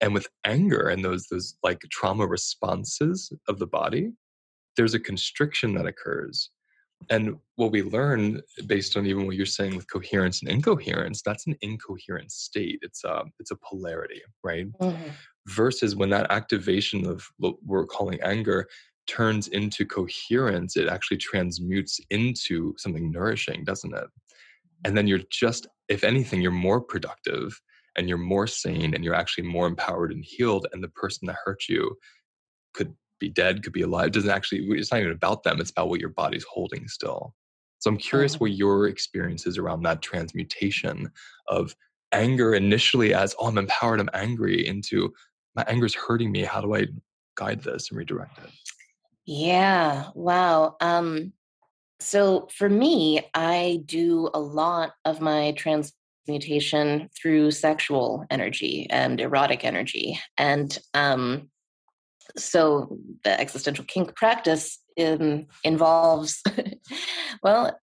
[0.00, 4.12] and with anger and those those like trauma responses of the body
[4.78, 6.50] there's a constriction that occurs.
[7.10, 11.46] And what we learn, based on even what you're saying with coherence and incoherence, that's
[11.46, 12.78] an incoherent state.
[12.82, 14.66] It's a it's a polarity, right?
[14.80, 15.10] Mm-hmm.
[15.48, 18.68] Versus when that activation of what we're calling anger
[19.06, 24.04] turns into coherence, it actually transmutes into something nourishing, doesn't it?
[24.84, 27.58] And then you're just, if anything, you're more productive
[27.96, 30.66] and you're more sane and you're actually more empowered and healed.
[30.72, 31.96] And the person that hurt you
[32.74, 34.08] could be dead, could be alive.
[34.08, 35.60] It doesn't actually, it's not even about them.
[35.60, 37.34] It's about what your body's holding still.
[37.80, 38.38] So I'm curious oh.
[38.38, 41.10] what your experience is around that transmutation
[41.48, 41.74] of
[42.12, 45.12] anger initially as, oh, I'm empowered, I'm angry, into
[45.58, 46.42] my anger is hurting me.
[46.42, 46.86] How do I
[47.36, 48.50] guide this and redirect it?
[49.26, 50.10] Yeah.
[50.14, 50.76] Wow.
[50.80, 51.32] Um,
[51.98, 59.64] so for me, I do a lot of my transmutation through sexual energy and erotic
[59.64, 60.20] energy.
[60.36, 61.50] And um,
[62.36, 66.40] so the existential kink practice in, involves,
[67.42, 67.76] well,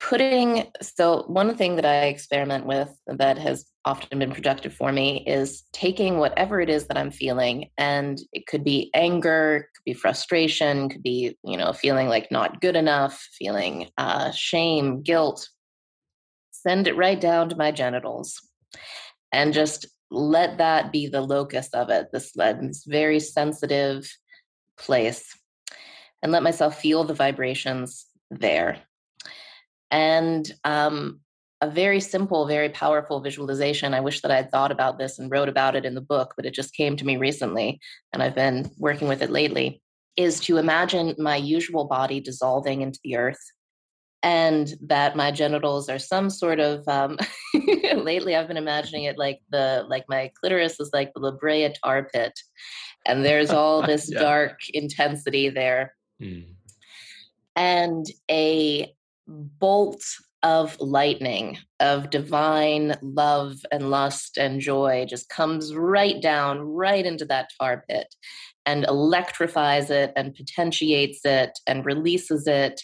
[0.00, 5.24] putting so one thing that i experiment with that has often been productive for me
[5.26, 9.94] is taking whatever it is that i'm feeling and it could be anger could be
[9.94, 15.48] frustration could be you know feeling like not good enough feeling uh, shame guilt.
[16.50, 18.40] Send it right down to my genitals
[19.32, 24.10] and just let that be the locus of it this, this very sensitive
[24.76, 25.36] place
[26.22, 28.82] and let myself feel the vibrations there
[29.90, 31.20] and um,
[31.60, 33.94] a very simple, very powerful visualization.
[33.94, 36.34] I wish that I had thought about this and wrote about it in the book,
[36.36, 37.80] but it just came to me recently,
[38.12, 39.82] and I've been working with it lately.
[40.16, 43.40] Is to imagine my usual body dissolving into the earth
[44.22, 47.16] and that my genitals are some sort of um,
[47.96, 51.72] lately i've been imagining it like the like my clitoris is like the la brea
[51.84, 52.32] tar pit
[53.06, 54.20] and there's all this yeah.
[54.20, 56.44] dark intensity there mm.
[57.54, 58.92] and a
[59.28, 60.02] bolt
[60.42, 67.24] of lightning, of divine love and lust and joy just comes right down, right into
[67.26, 68.14] that tar pit
[68.66, 72.80] and electrifies it and potentiates it and releases it.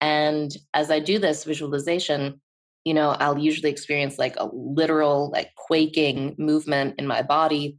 [0.00, 2.40] And as I do this visualization,
[2.84, 7.78] you know, I'll usually experience like a literal, like quaking movement in my body,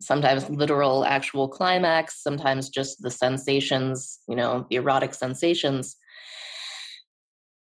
[0.00, 5.96] sometimes literal actual climax, sometimes just the sensations, you know, the erotic sensations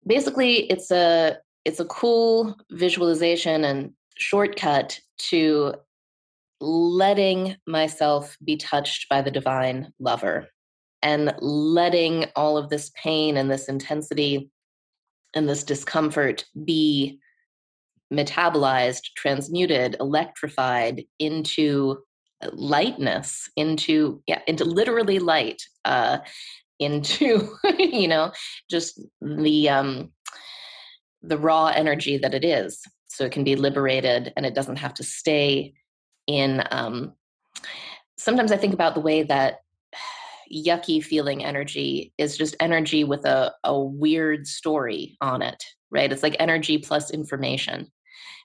[0.08, 5.74] basically it's a it's a cool visualization and shortcut to
[6.60, 10.48] letting myself be touched by the divine lover
[11.02, 14.50] and letting all of this pain and this intensity
[15.34, 17.20] and this discomfort be
[18.12, 21.98] metabolized, transmuted, electrified into
[22.52, 25.62] lightness, into yeah, into literally light.
[25.84, 26.18] Uh,
[26.78, 28.32] into you know
[28.70, 30.10] just the um
[31.22, 32.80] the raw energy that it is.
[33.08, 35.74] So it can be liberated and it doesn't have to stay
[36.26, 37.14] in um
[38.18, 39.60] sometimes i think about the way that
[40.54, 46.12] yucky feeling energy is just energy with a, a weird story on it right?
[46.12, 47.90] It's like energy plus information.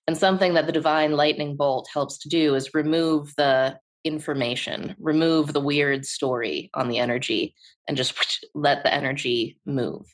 [0.08, 5.54] And something that the divine lightning bolt helps to do is remove the information, remove
[5.54, 7.56] the weird story on the energy,
[7.88, 10.14] and just let the energy move.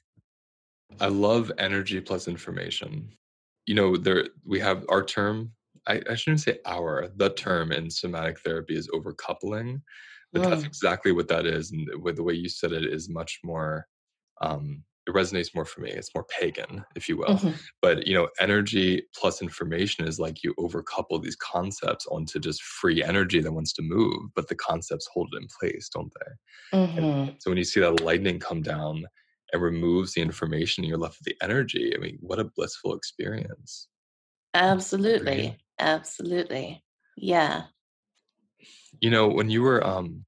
[0.99, 3.09] I love energy plus information.
[3.65, 5.51] You know, there we have our term.
[5.87, 7.09] I, I shouldn't say our.
[7.15, 9.81] The term in somatic therapy is overcoupling,
[10.33, 10.49] but mm.
[10.49, 11.71] that's exactly what that is.
[11.71, 13.87] And with the way you said it is much more
[14.41, 15.89] um, it resonates more for me.
[15.89, 17.35] It's more pagan, if you will.
[17.35, 17.51] Mm-hmm.
[17.81, 23.03] But you know, energy plus information is like you overcouple these concepts onto just free
[23.03, 26.77] energy that wants to move, but the concepts hold it in place, don't they?
[26.77, 27.31] Mm-hmm.
[27.39, 29.03] So when you see that lightning come down
[29.51, 31.93] and removes the information, you're left with the energy.
[31.95, 33.87] I mean, what a blissful experience.
[34.53, 35.57] Absolutely.
[35.79, 36.83] Absolutely.
[37.17, 37.63] Yeah.
[39.01, 40.25] You know, when you were um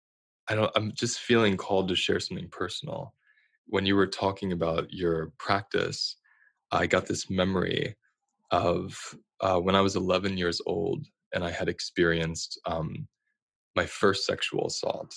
[0.48, 3.14] I don't I'm just feeling called to share something personal
[3.72, 6.18] when you were talking about your practice,
[6.74, 7.96] I got this memory
[8.52, 13.08] of uh, when I was 11 years old and I had experienced um,
[13.78, 15.16] my first sexual assault.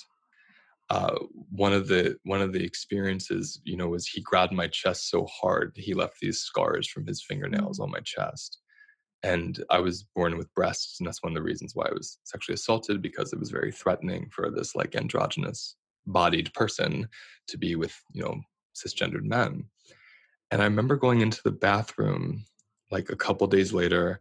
[0.88, 1.16] Uh,
[1.50, 5.26] one of the one of the experiences, you know, was he grabbed my chest so
[5.26, 7.84] hard he left these scars from his fingernails mm.
[7.84, 8.58] on my chest.
[9.24, 12.18] And I was born with breasts, and that's one of the reasons why I was
[12.24, 15.74] sexually assaulted because it was very threatening for this like androgynous
[16.06, 17.08] bodied person
[17.48, 18.40] to be with you know
[18.74, 19.64] cisgendered men.
[20.50, 22.44] And i remember going into the bathroom
[22.90, 24.20] like a couple days later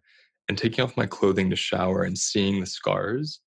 [0.49, 3.41] and taking off my clothing to shower and seeing the scars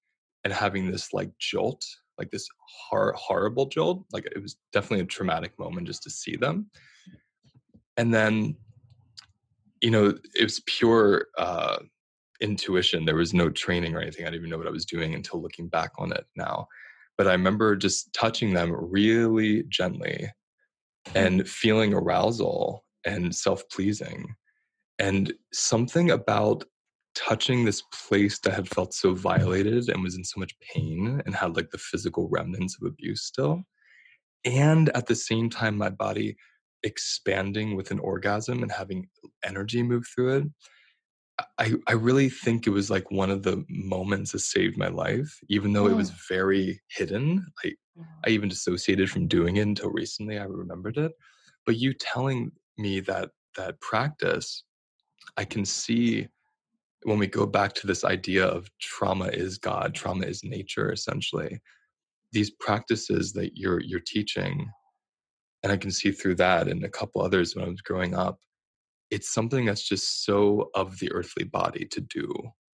[0.44, 1.84] and having this like jolt
[2.18, 2.48] like this
[2.88, 4.04] hor- horrible jolt.
[4.12, 6.70] Like it was definitely a traumatic moment just to see them.
[7.96, 8.56] And then
[9.82, 11.78] you know it was pure uh
[12.40, 13.04] intuition.
[13.04, 14.26] There was no training or anything.
[14.26, 16.68] I didn't even know what i was doing until looking back on it now
[17.16, 20.30] but I remember just touching them really gently
[21.14, 24.34] and feeling arousal and self pleasing.
[24.98, 26.64] And something about
[27.14, 31.34] touching this place that had felt so violated and was in so much pain and
[31.34, 33.62] had like the physical remnants of abuse still.
[34.44, 36.36] And at the same time, my body
[36.82, 39.08] expanding with an orgasm and having
[39.44, 40.44] energy move through it
[41.58, 45.38] I, I really think it was like one of the moments that saved my life,
[45.48, 45.90] even though mm.
[45.90, 46.28] it was mm.
[46.28, 47.46] very hidden.
[47.64, 47.72] I,
[48.26, 50.38] I even dissociated from doing it until recently.
[50.38, 51.12] I remembered it.
[51.66, 54.64] But you telling me that that practice
[55.36, 56.28] I can see
[57.02, 61.60] when we go back to this idea of trauma is God, trauma is nature, essentially,
[62.32, 64.68] these practices that you're you're teaching,
[65.62, 68.38] and I can see through that and a couple others when I was growing up,
[69.10, 72.32] it's something that's just so of the earthly body to do.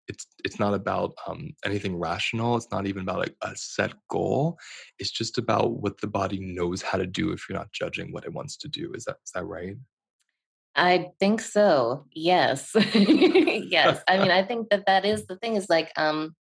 [0.09, 2.57] It's it's not about um, anything rational.
[2.57, 4.57] It's not even about a, a set goal.
[4.99, 8.25] It's just about what the body knows how to do if you're not judging what
[8.25, 8.93] it wants to do.
[8.95, 9.77] Is that is that right?
[10.77, 12.05] I think so.
[12.13, 12.73] Yes.
[12.95, 14.03] yes.
[14.07, 16.37] I mean, I think that that is the thing is like, um,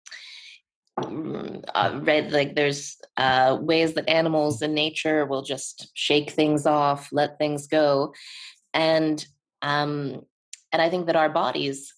[1.00, 6.66] mm, uh, right, like there's uh, ways that animals in nature will just shake things
[6.66, 8.12] off, let things go.
[8.74, 9.26] And,
[9.62, 10.24] um,
[10.72, 11.92] and I think that our bodies,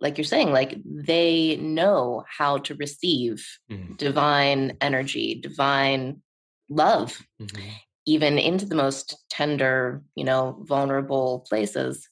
[0.00, 3.94] like you're saying, like they know how to receive mm-hmm.
[3.94, 6.22] divine energy, divine
[6.68, 7.20] love.
[7.40, 7.70] Mm-hmm
[8.06, 12.08] even into the most tender, you know, vulnerable places.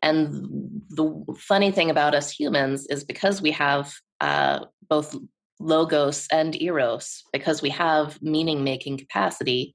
[0.00, 5.16] And the funny thing about us humans is because we have uh, both
[5.60, 9.74] logos and eros, because we have meaning making capacity,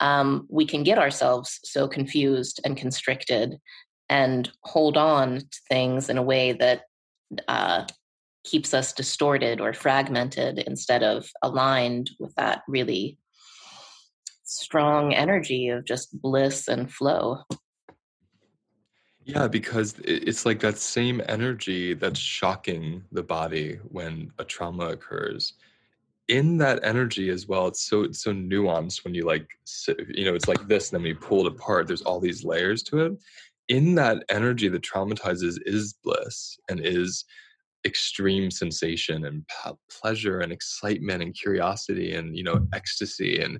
[0.00, 3.56] um, we can get ourselves so confused and constricted
[4.08, 6.82] and hold on to things in a way that
[7.48, 7.84] uh,
[8.44, 13.18] keeps us distorted or fragmented instead of aligned with that really
[14.44, 17.38] strong energy of just bliss and flow.
[19.24, 25.52] Yeah, because it's like that same energy that's shocking the body when a trauma occurs.
[26.30, 29.48] In that energy as well, it's so it's so nuanced when you like
[30.08, 32.44] you know it's like this, and then when you pull it apart, there's all these
[32.44, 33.12] layers to it.
[33.68, 37.24] In that energy that traumatizes is bliss and is
[37.84, 39.44] extreme sensation and
[39.90, 43.58] pleasure and excitement and curiosity and you know ecstasy and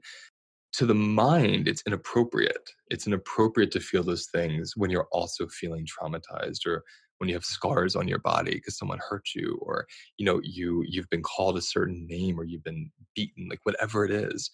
[0.72, 5.86] to the mind it's inappropriate it's inappropriate to feel those things when you're also feeling
[5.86, 6.84] traumatized or
[7.20, 10.82] when you have scars on your body because someone hurt you or you know you
[10.88, 14.50] you've been called a certain name or you've been beaten like whatever it is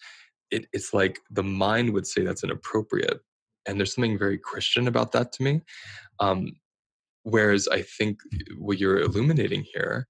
[0.51, 3.19] it, it's like the mind would say that's inappropriate
[3.65, 5.61] and there's something very christian about that to me
[6.19, 6.51] um,
[7.23, 8.19] whereas i think
[8.57, 10.07] what you're illuminating here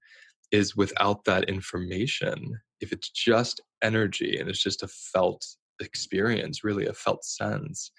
[0.50, 5.44] is without that information if it's just energy and it's just a felt
[5.80, 7.90] experience, really a felt sense,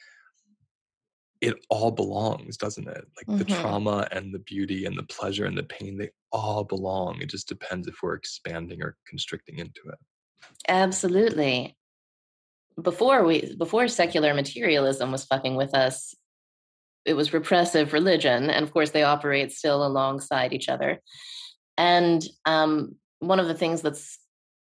[1.42, 3.06] it all belongs, doesn't it?
[3.16, 3.38] Like mm-hmm.
[3.38, 7.22] the trauma and the beauty and the pleasure and the pain, they all belong.
[7.22, 9.98] It just depends if we're expanding or constricting into it.
[10.68, 11.76] Absolutely.
[12.82, 16.14] Before we before secular materialism was fucking with us,
[17.06, 21.00] it was repressive religion, and of course they operate still alongside each other.
[21.78, 24.20] And um, one of the things that's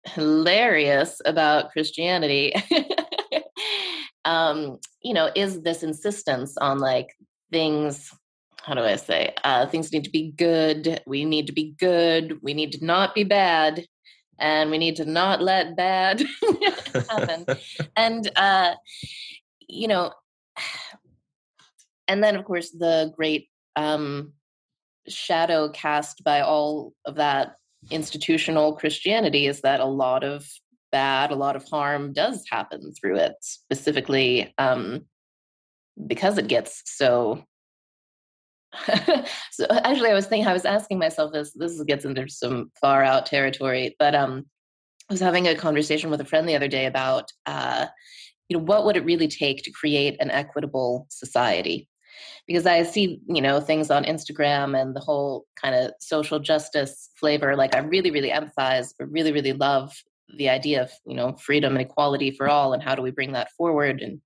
[0.05, 2.53] hilarious about Christianity,
[4.26, 7.15] um, you know, is this insistence on like
[7.51, 8.13] things.
[8.61, 9.34] How do I say?
[9.43, 11.01] Uh, things need to be good.
[11.07, 12.39] We need to be good.
[12.41, 13.86] We need to not be bad,
[14.38, 16.24] and we need to not let bad
[17.09, 17.45] happen.
[17.95, 18.76] and uh,
[19.67, 20.11] you know,
[22.07, 24.34] and then of course the great um,
[25.07, 27.55] shadow cast by all of that
[27.89, 30.45] institutional Christianity is that a lot of
[30.91, 35.05] bad, a lot of harm does happen through it, specifically um,
[36.07, 37.43] because it gets so.
[39.51, 41.51] so actually, I was thinking, I was asking myself this.
[41.53, 44.45] This gets into some far out territory, but um,
[45.09, 47.87] I was having a conversation with a friend the other day about, uh,
[48.47, 51.89] you know, what would it really take to create an equitable society?
[52.49, 57.11] because I see, you know, things on Instagram and the whole kind of social justice
[57.15, 57.55] flavor.
[57.55, 59.93] Like I really, really empathize, but really, really love
[60.38, 63.34] the idea of, you know, freedom and equality for all and how do we bring
[63.34, 64.21] that forward and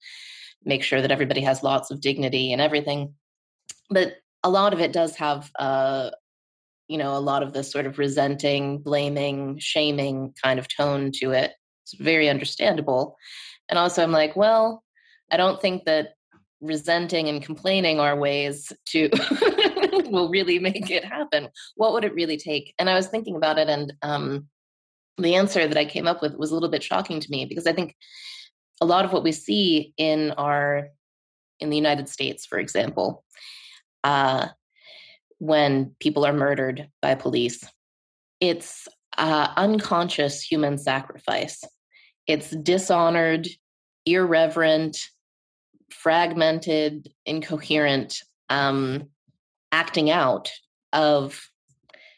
[0.64, 3.14] make sure that everybody has lots of dignity and everything.
[3.89, 6.12] But a lot of it does have uh
[6.89, 11.32] you know, a lot of this sort of resenting, blaming, shaming kind of tone to
[11.32, 11.54] it.
[11.84, 13.16] It's very understandable.
[13.70, 14.84] And also I'm like, well,
[15.32, 16.10] I don't think that
[16.64, 19.10] resenting and complaining are ways to
[20.12, 23.58] will really make it happen what would it really take and i was thinking about
[23.58, 24.47] it and um,
[25.18, 27.68] the answer that i came up with was a little bit shocking to me because
[27.68, 27.95] i think
[28.82, 30.88] a lot of what we see in our
[31.59, 33.24] in the united states for example
[34.03, 34.47] uh,
[35.38, 37.64] when people are murdered by police
[38.39, 38.88] it's
[39.18, 41.64] uh, unconscious human sacrifice.
[42.28, 43.47] It's dishonored
[44.05, 44.97] irreverent
[45.89, 48.18] fragmented, incoherent
[48.49, 49.09] um,
[49.72, 50.51] acting out
[50.91, 51.39] of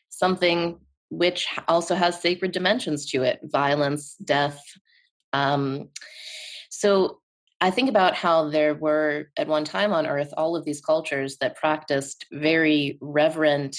[0.10, 0.80] something
[1.18, 4.62] which also has sacred dimensions to it violence, death.
[5.34, 5.90] Um,
[6.70, 7.20] so
[7.62, 11.38] I think about how there were at one time on earth all of these cultures
[11.38, 13.78] that practiced very reverent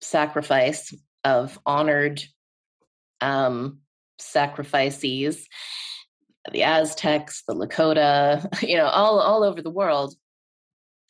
[0.00, 2.22] sacrifice of honored
[3.20, 3.80] um,
[4.18, 5.48] sacrifices
[6.52, 10.14] the aztecs the lakota you know all all over the world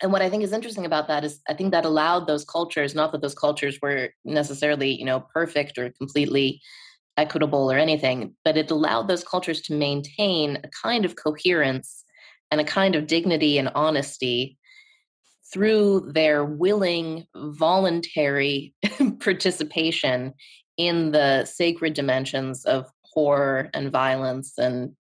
[0.03, 2.94] and what i think is interesting about that is i think that allowed those cultures
[2.94, 6.61] not that those cultures were necessarily you know perfect or completely
[7.16, 12.05] equitable or anything but it allowed those cultures to maintain a kind of coherence
[12.51, 14.59] and a kind of dignity and honesty
[15.53, 18.74] through their willing voluntary
[19.20, 20.34] participation
[20.76, 24.92] in the sacred dimensions of horror and violence and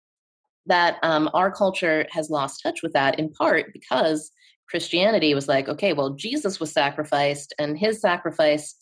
[0.67, 4.31] that um, our culture has lost touch with that in part because
[4.69, 8.75] christianity was like okay well jesus was sacrificed and his sacrifice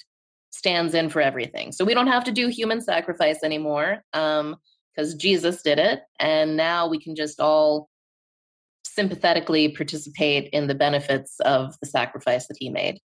[0.54, 1.72] stands in for everything.
[1.72, 4.44] So we don't have to do human sacrifice anymore because
[5.14, 6.02] um, jesus did it.
[6.20, 7.90] And now we can just all
[8.86, 13.00] sympathetically participate in the benefits of the sacrifice that he made.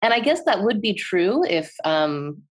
[0.00, 2.42] And i guess that would be true if um,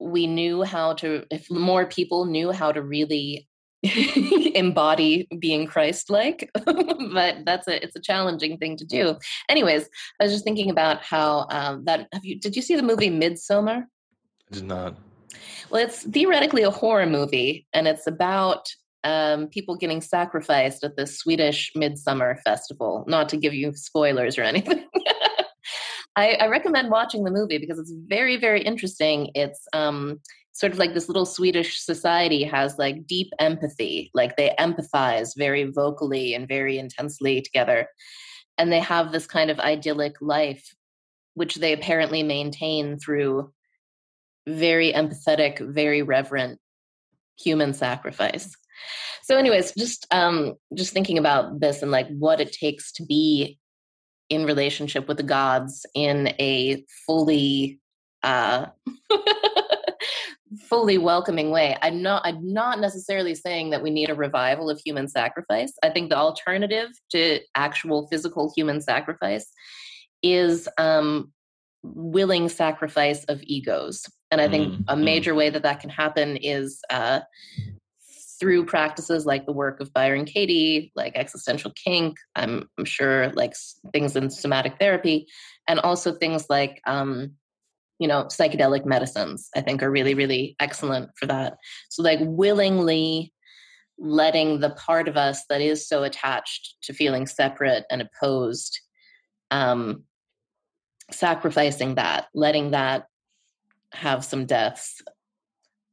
[0.00, 3.48] we knew how to if more people knew how to really
[4.54, 9.16] embody being christ-like but that's a it's a challenging thing to do
[9.48, 9.88] anyways
[10.20, 13.08] i was just thinking about how um, that have you did you see the movie
[13.10, 13.84] Midsommar?
[14.50, 14.96] i did not
[15.70, 18.68] well it's theoretically a horror movie and it's about
[19.02, 24.42] um, people getting sacrificed at the swedish midsummer festival not to give you spoilers or
[24.42, 24.84] anything
[26.16, 29.30] I, I, recommend watching the movie because it's very, very interesting.
[29.34, 30.20] It's um,
[30.52, 35.64] sort of like this little Swedish society has like deep empathy, like they empathize very
[35.64, 37.86] vocally and very intensely together.
[38.58, 40.74] And they have this kind of idyllic life,
[41.34, 43.52] which they apparently maintain through
[44.46, 46.58] very empathetic, very reverent
[47.38, 48.54] human sacrifice.
[49.22, 53.58] So, anyways, just um, just thinking about this and like what it takes to be
[54.28, 57.80] in relationship with the gods in a fully
[58.22, 58.66] uh
[60.70, 61.76] fully welcoming way.
[61.82, 65.72] I'm not I'm not necessarily saying that we need a revival of human sacrifice.
[65.82, 69.46] I think the alternative to actual physical human sacrifice
[70.22, 71.32] is um
[71.82, 74.06] willing sacrifice of egos.
[74.30, 75.02] And I think mm, a mm.
[75.02, 77.20] major way that that can happen is uh
[78.38, 83.52] through practices like the work of Byron Katie, like existential kink, I'm, I'm sure like
[83.92, 85.26] things in somatic therapy,
[85.68, 87.32] and also things like, um,
[88.00, 91.58] you know, psychedelic medicines, I think are really, really excellent for that.
[91.90, 93.32] So, like, willingly
[93.98, 98.80] letting the part of us that is so attached to feeling separate and opposed,
[99.50, 100.04] um,
[101.10, 103.04] sacrificing that, letting that
[103.92, 105.02] have some deaths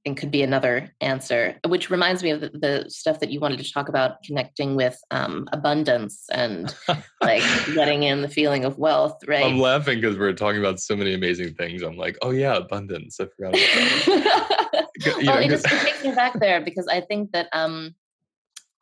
[0.08, 3.60] think could be another answer, which reminds me of the, the stuff that you wanted
[3.60, 6.74] to talk about connecting with um, abundance and
[7.22, 7.44] like
[7.76, 9.46] letting in the feeling of wealth, right?
[9.46, 11.82] I'm laughing because we're talking about so many amazing things.
[11.82, 13.20] I'm like, oh yeah, abundance.
[13.20, 14.88] I forgot about that.
[15.06, 17.94] you know, well, it just it takes me back there because I think that um,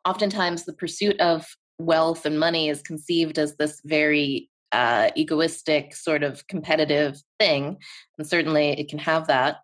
[0.06, 1.44] oftentimes the pursuit of
[1.80, 7.76] wealth and money is conceived as this very uh, egoistic sort of competitive thing
[8.18, 9.58] and certainly it can have that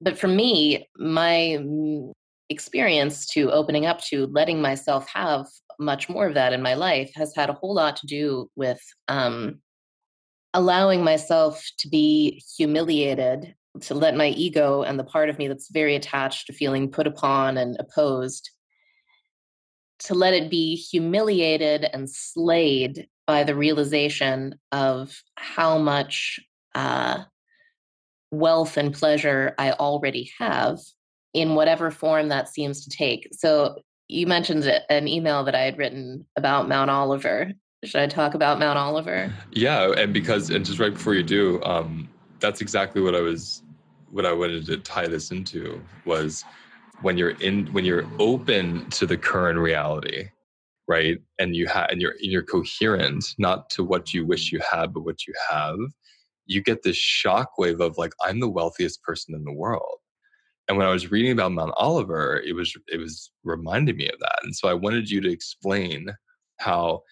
[0.00, 2.12] but for me, my mm,
[2.48, 5.46] experience to opening up to letting myself have
[5.78, 8.80] much more of that in my life has had a whole lot to do with
[9.08, 9.60] um,
[10.52, 15.70] allowing myself to be humiliated, to let my ego and the part of me that's
[15.70, 18.50] very attached to feeling put upon and opposed,
[20.00, 26.40] to let it be humiliated and slayed by the realization of how much
[26.74, 27.22] uh,
[28.30, 30.78] wealth and pleasure I already have
[31.34, 33.28] in whatever form that seems to take.
[33.32, 33.76] So
[34.08, 37.52] you mentioned an email that I had written about Mount Oliver.
[37.84, 39.32] Should I talk about Mount Oliver?
[39.52, 42.08] Yeah, and because and just right before you do, um,
[42.40, 43.62] that's exactly what I was
[44.10, 46.44] what I wanted to tie this into was
[47.02, 50.28] when you're in when you're open to the current reality,
[50.88, 51.18] right?
[51.38, 55.04] And you have and you're you're coherent, not to what you wish you had, but
[55.04, 55.78] what you have
[56.50, 59.98] you get this shockwave of like i'm the wealthiest person in the world.
[60.68, 64.18] And when i was reading about mount oliver it was it was reminding me of
[64.18, 64.40] that.
[64.42, 66.10] And so i wanted you to explain
[66.58, 67.02] how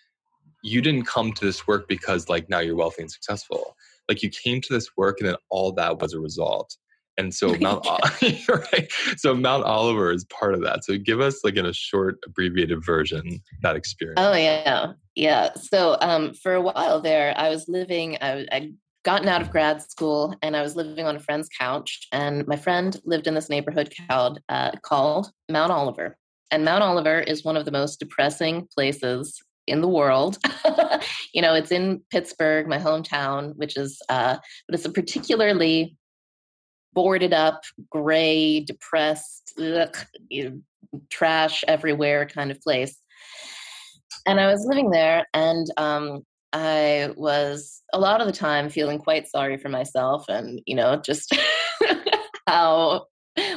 [0.63, 3.77] you didn't come to this work because like now you're wealthy and successful.
[4.09, 6.77] Like you came to this work and then all that was a result.
[7.17, 7.87] And so mount
[8.49, 8.93] right.
[9.17, 10.85] So mount oliver is part of that.
[10.85, 14.19] So give us like in a short abbreviated version that experience.
[14.21, 14.93] oh yeah.
[15.15, 15.55] Yeah.
[15.55, 18.73] So um, for a while there i was living I, I
[19.05, 22.09] gotten out of grad school and I was living on a friend's couch.
[22.13, 26.17] And my friend lived in this neighborhood called, uh, called Mount Oliver.
[26.51, 30.39] and Mount Oliver is one of the most depressing places in the world.
[31.35, 34.37] you know, it's in Pittsburgh, my hometown, which is, uh,
[34.67, 35.97] but it's a particularly
[36.95, 39.97] boarded up, gray, depressed, ugh,
[41.11, 42.97] trash everywhere kind of place.
[44.27, 46.23] And I was living there, and um,
[46.53, 50.97] I was a lot of the time feeling quite sorry for myself, and you know,
[50.97, 51.37] just
[52.47, 53.07] how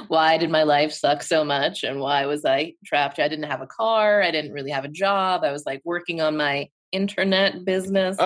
[0.07, 3.19] why did my life suck so much and why was I trapped?
[3.19, 4.21] I didn't have a car.
[4.21, 5.43] I didn't really have a job.
[5.43, 8.17] I was like working on my internet business.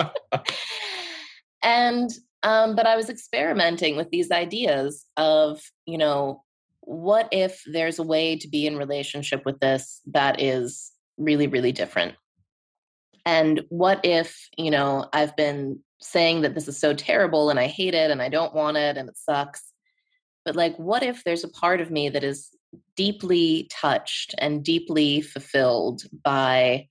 [1.63, 2.09] and,
[2.43, 6.43] um, but I was experimenting with these ideas of, you know,
[6.81, 11.71] what if there's a way to be in relationship with this that is really, really
[11.71, 12.15] different?
[13.25, 17.67] And what if, you know, I've been saying that this is so terrible and I
[17.67, 19.63] hate it and I don't want it and it sucks.
[20.43, 22.49] But like what if there's a part of me that is
[22.95, 26.87] deeply touched and deeply fulfilled by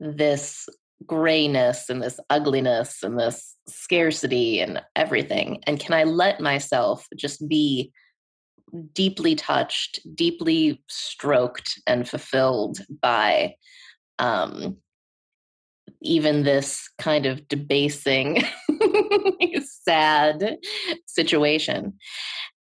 [0.00, 0.68] this
[1.04, 5.62] grayness and this ugliness and this scarcity and everything?
[5.66, 7.92] And can i let myself just be
[8.94, 13.54] deeply touched deeply stroked and fulfilled by
[14.18, 14.76] um
[16.02, 18.42] even this kind of debasing
[19.84, 20.58] sad
[21.06, 21.94] situation.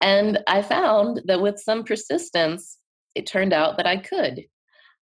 [0.01, 2.77] And I found that with some persistence,
[3.15, 4.45] it turned out that I could.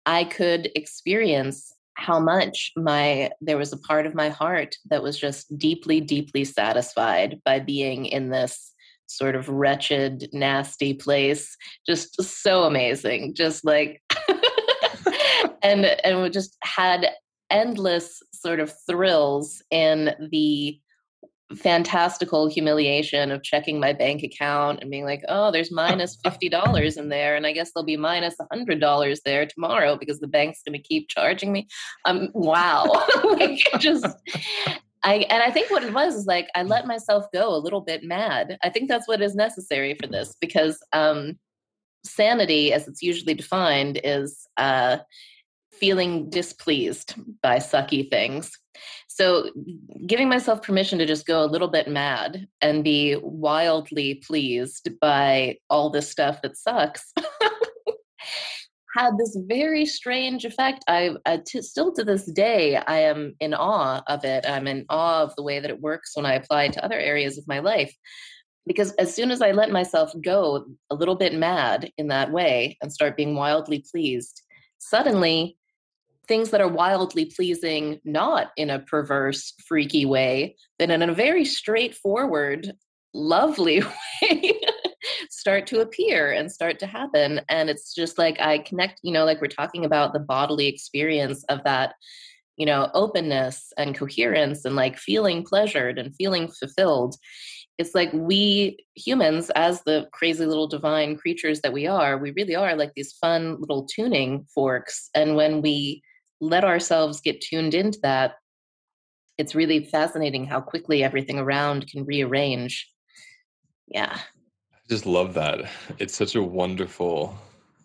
[0.07, 5.19] I could experience how much my there was a part of my heart that was
[5.19, 8.73] just deeply deeply satisfied by being in this
[9.07, 11.57] sort of wretched nasty place.
[11.87, 13.35] Just so amazing.
[13.35, 14.01] Just like
[15.63, 17.09] and and just had
[17.51, 20.79] endless sort of thrills in the
[21.57, 27.09] fantastical humiliation of checking my bank account and being like, oh, there's minus $50 in
[27.09, 27.37] there.
[27.37, 31.09] And I guess there'll be minus $100 there tomorrow because the bank's going to keep
[31.09, 31.67] charging me.
[32.05, 32.85] Um, wow.
[33.25, 34.07] like just,
[35.05, 37.81] I, and I think what it was is like, I let myself go a little
[37.81, 38.59] bit mad.
[38.63, 41.39] I think that's what is necessary for this because, um,
[42.05, 44.99] sanity as it's usually defined is, uh,
[45.81, 48.53] feeling displeased by sucky things
[49.19, 49.51] so,
[50.07, 55.57] giving myself permission to just go a little bit mad and be wildly pleased by
[55.69, 57.13] all this stuff that sucks
[58.97, 60.85] had this very strange effect.
[60.87, 64.49] I, I t- still to this day, I am in awe of it.
[64.49, 67.01] I'm in awe of the way that it works when I apply it to other
[67.01, 67.93] areas of my life.
[68.69, 72.79] Because as soon as I let myself go a little bit mad in that way
[72.81, 74.43] and start being wildly pleased,
[74.79, 75.58] suddenly
[76.29, 81.45] things that are wildly pleasing, not in a perverse, freaky way, but in a very
[81.45, 82.73] straightforward,
[83.15, 83.83] lovely
[84.23, 84.61] way,
[85.31, 87.41] start to appear and start to happen.
[87.49, 91.43] And it's just like I connect, you know, like we're talking about the bodily experience
[91.45, 91.95] of that,
[92.57, 97.17] you know, openness and coherence and like feeling pleasured and feeling fulfilled.
[97.79, 102.57] It's like we humans, as the crazy little divine creatures that we are, we really
[102.57, 105.09] are like these fun little tuning forks.
[105.15, 106.03] And when we
[106.41, 108.35] let ourselves get tuned into that,
[109.37, 112.91] it's really fascinating how quickly everything around can rearrange.
[113.87, 114.17] Yeah.
[114.73, 115.71] I just love that.
[115.99, 117.37] It's such a wonderful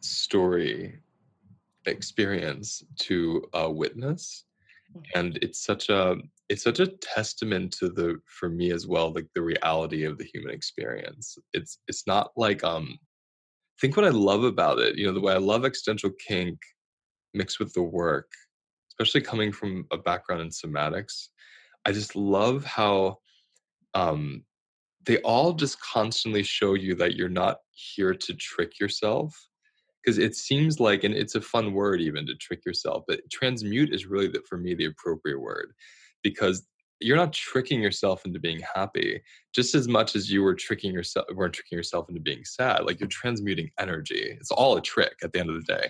[0.01, 0.99] story
[1.86, 4.45] experience to uh, witness
[4.95, 5.20] mm-hmm.
[5.20, 6.16] and it's such a
[6.47, 10.24] it's such a testament to the for me as well like the reality of the
[10.24, 12.97] human experience it's it's not like um
[13.82, 16.58] think what i love about it you know the way i love existential kink
[17.34, 18.32] mixed with the work,
[19.00, 21.30] especially coming from a background in somatics,
[21.86, 23.18] I just love how
[23.94, 24.44] um,
[25.06, 29.36] they all just constantly show you that you're not here to trick yourself.
[30.04, 33.94] Because it seems like, and it's a fun word even to trick yourself, but transmute
[33.94, 35.74] is really, the, for me, the appropriate word.
[36.24, 36.66] Because
[37.04, 39.22] you're not tricking yourself into being happy
[39.54, 42.99] just as much as you were tricking yourself weren't tricking yourself into being sad like
[42.99, 44.36] you're transmuting energy.
[44.39, 45.89] It's all a trick at the end of the day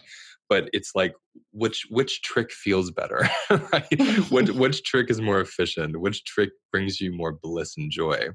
[0.50, 1.14] but it's like
[1.52, 3.28] which which trick feels better
[3.72, 4.30] right?
[4.30, 6.00] Which, which trick is more efficient?
[6.00, 8.30] Which trick brings you more bliss and joy?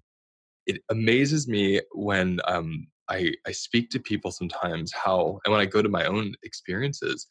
[0.66, 5.64] It amazes me when um, I, I speak to people sometimes how and when i
[5.64, 7.26] go to my own experiences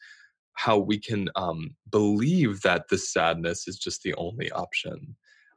[0.54, 5.14] how we can um, believe that the sadness is just the only option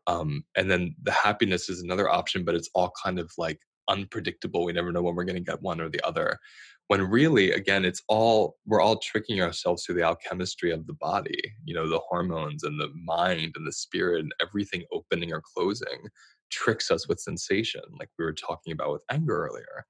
[0.07, 3.59] um, and then the happiness is another option but it's all kind of like
[3.91, 4.63] unpredictable.
[4.63, 6.39] We never know when we're going to get one or the other.
[6.87, 11.39] When really again it's all we're all tricking ourselves through the alchemistry of the body
[11.63, 16.09] you know the hormones and the mind and the spirit and everything opening or closing
[16.49, 19.85] tricks us with sensation like we were talking about with anger earlier.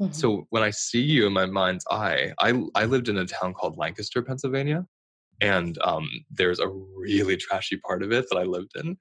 [0.00, 0.12] Mm-hmm.
[0.12, 3.52] So when I see you in my mind's eye, I I lived in a town
[3.52, 4.86] called Lancaster, Pennsylvania,
[5.40, 8.96] and um, there's a really trashy part of it that I lived in,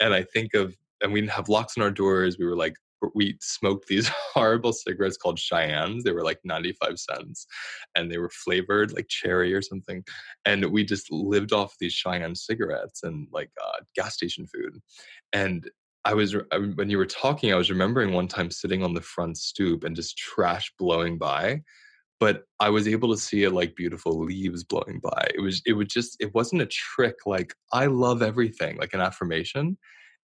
[0.00, 2.38] and I think of and we didn't have locks on our doors.
[2.38, 2.74] We were like
[3.14, 6.04] we smoked these horrible cigarettes called Cheyennes.
[6.04, 7.46] They were like 95 cents
[7.94, 10.02] and they were flavored like cherry or something.
[10.44, 14.78] And we just lived off these Cheyenne cigarettes and like uh, gas station food.
[15.32, 15.68] And
[16.04, 16.34] I was,
[16.74, 19.94] when you were talking, I was remembering one time sitting on the front stoop and
[19.94, 21.62] just trash blowing by.
[22.20, 25.28] But I was able to see it like beautiful leaves blowing by.
[25.34, 29.00] It was, it was just, it wasn't a trick like, I love everything, like an
[29.00, 29.78] affirmation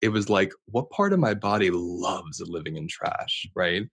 [0.05, 3.85] it was like, what part of my body loves living in trash, right?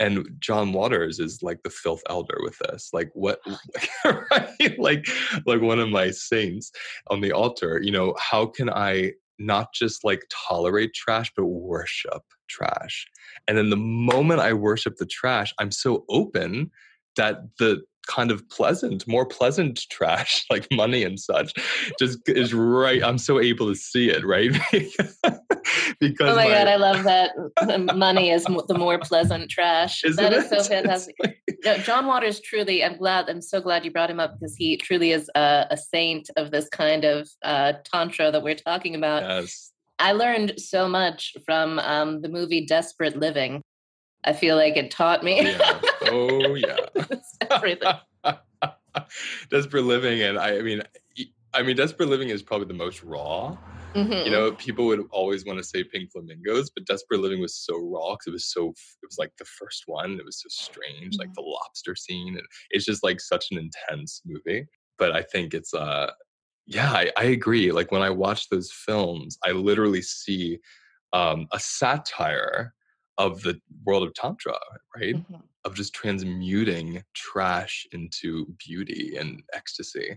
[0.00, 2.90] And John Waters is like the filth elder with this.
[2.92, 3.58] Like what oh,
[4.32, 4.78] right?
[4.78, 5.06] Like
[5.46, 6.72] like one of my saints
[7.10, 12.22] on the altar, you know, how can I not just like tolerate trash, but worship
[12.48, 13.06] trash?
[13.46, 16.72] And then the moment I worship the trash, I'm so open
[17.16, 21.52] that the kind of pleasant, more pleasant trash like money and such
[21.98, 23.02] just is right.
[23.02, 24.52] I'm so able to see it, right?
[26.00, 27.94] because oh my, my, god, I love that.
[27.94, 30.04] money is the more pleasant trash.
[30.04, 31.16] Isn't that is so fantastic.
[31.84, 32.84] John Waters truly.
[32.84, 33.28] I'm glad.
[33.28, 36.50] I'm so glad you brought him up because he truly is a, a saint of
[36.50, 39.22] this kind of uh, tantra that we're talking about.
[39.22, 39.72] Yes.
[39.98, 43.62] I learned so much from um, the movie Desperate Living.
[44.26, 45.42] I feel like it taught me.
[45.42, 45.80] Yeah.
[46.02, 46.76] Oh yeah.
[47.50, 47.94] everything.
[49.50, 50.82] Desperate Living, and I, I mean,
[51.54, 53.56] I mean, Desperate Living is probably the most raw.
[53.94, 54.26] Mm-hmm.
[54.26, 57.78] You know, people would always want to say Pink Flamingos, but Desperate Living was so
[57.78, 58.68] raw because it was so.
[58.68, 60.18] It was like the first one.
[60.18, 61.20] It was so strange, mm-hmm.
[61.20, 64.66] like the lobster scene, and it's just like such an intense movie.
[64.98, 66.10] But I think it's uh,
[66.66, 67.70] yeah, I, I agree.
[67.70, 70.58] Like when I watch those films, I literally see
[71.12, 72.74] um, a satire
[73.18, 74.58] of the world of tantra
[74.96, 75.36] right mm-hmm.
[75.64, 80.16] of just transmuting trash into beauty and ecstasy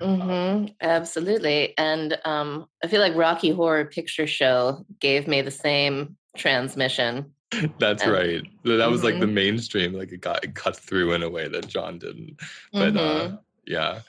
[0.00, 0.66] um mm-hmm.
[0.80, 7.32] absolutely and um, i feel like rocky horror picture show gave me the same transmission
[7.78, 9.06] that's and, right that was mm-hmm.
[9.06, 9.34] like the mm-hmm.
[9.34, 12.38] mainstream like it got it cut through in a way that john didn't
[12.72, 13.36] but uh mm-hmm.
[13.66, 14.00] yeah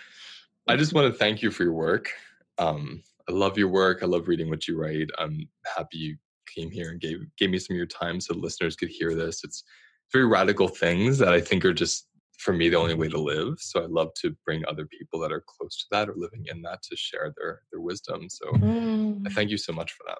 [0.67, 2.11] i just want to thank you for your work
[2.57, 4.03] um, I love your work.
[4.03, 5.09] I love reading what you write.
[5.17, 6.17] I'm happy you
[6.55, 9.43] came here and gave gave me some of your time so listeners could hear this.
[9.43, 9.63] It's
[10.11, 13.59] very radical things that I think are just for me the only way to live.
[13.59, 16.61] So I love to bring other people that are close to that or living in
[16.63, 18.29] that to share their their wisdom.
[18.29, 19.21] So mm.
[19.25, 20.19] I thank you so much for that.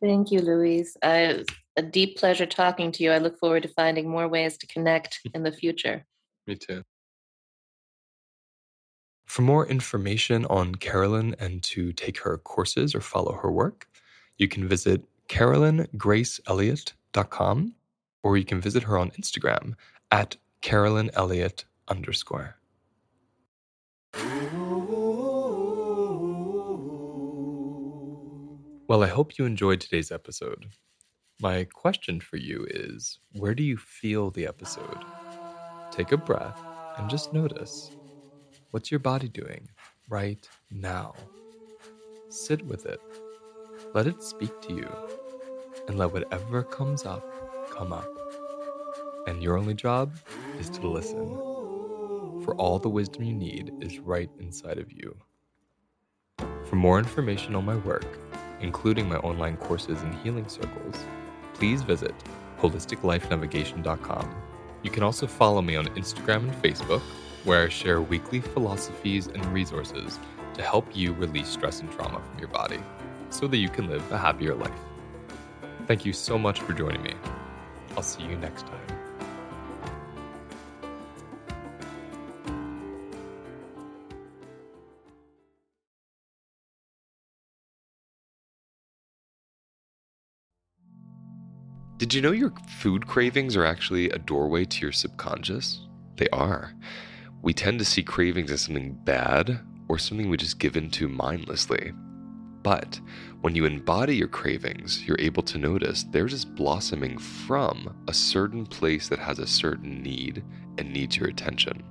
[0.00, 0.96] Thank you, Luis.
[1.02, 1.44] I,
[1.76, 3.12] a deep pleasure talking to you.
[3.12, 6.06] I look forward to finding more ways to connect in the future.
[6.46, 6.82] me too.
[9.26, 13.86] For more information on Carolyn and to take her courses or follow her work,
[14.38, 17.74] you can visit carolyngraceelliott.com,
[18.22, 19.74] or you can visit her on Instagram
[20.10, 22.56] at carolynelliott underscore.
[28.88, 30.66] Well, I hope you enjoyed today's episode.
[31.40, 34.98] My question for you is where do you feel the episode?
[35.92, 36.60] Take a breath
[36.98, 37.92] and just notice.
[38.72, 39.68] What's your body doing
[40.08, 41.14] right now?
[42.30, 43.00] Sit with it.
[43.92, 44.88] Let it speak to you
[45.88, 47.26] and let whatever comes up
[47.74, 48.08] come up.
[49.26, 50.14] And your only job
[50.60, 51.26] is to listen.
[52.44, 55.16] For all the wisdom you need is right inside of you.
[56.66, 58.06] For more information on my work,
[58.60, 60.94] including my online courses and healing circles,
[61.54, 62.14] please visit
[62.60, 64.34] holisticlifenavigation.com.
[64.84, 67.02] You can also follow me on Instagram and Facebook,
[67.42, 70.20] where I share weekly philosophies and resources
[70.54, 72.78] to help you release stress and trauma from your body
[73.30, 74.70] so that you can live a happier life.
[75.86, 77.14] Thank you so much for joining me.
[77.96, 79.00] I'll see you next time.
[92.00, 95.86] Did you know your food cravings are actually a doorway to your subconscious?
[96.16, 96.74] They are.
[97.42, 101.92] We tend to see cravings as something bad or something we just give into mindlessly.
[102.62, 103.00] But
[103.40, 108.66] when you embody your cravings, you're able to notice they're just blossoming from a certain
[108.66, 110.44] place that has a certain need
[110.78, 111.82] and needs your attention.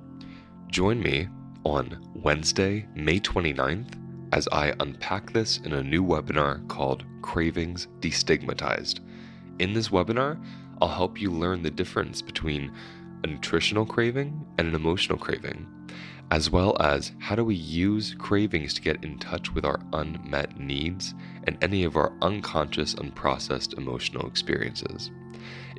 [0.67, 1.27] Join me
[1.63, 3.95] on Wednesday, May 29th,
[4.31, 8.99] as I unpack this in a new webinar called Cravings Destigmatized.
[9.57, 10.41] In this webinar,
[10.81, 12.71] I'll help you learn the difference between
[13.23, 15.67] a nutritional craving and an emotional craving
[16.31, 20.59] as well as how do we use cravings to get in touch with our unmet
[20.59, 21.13] needs
[21.45, 25.11] and any of our unconscious, unprocessed emotional experiences.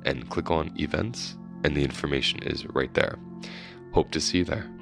[0.05, 3.18] and click on events, and the information is right there.
[3.93, 4.72] Hope to see you there.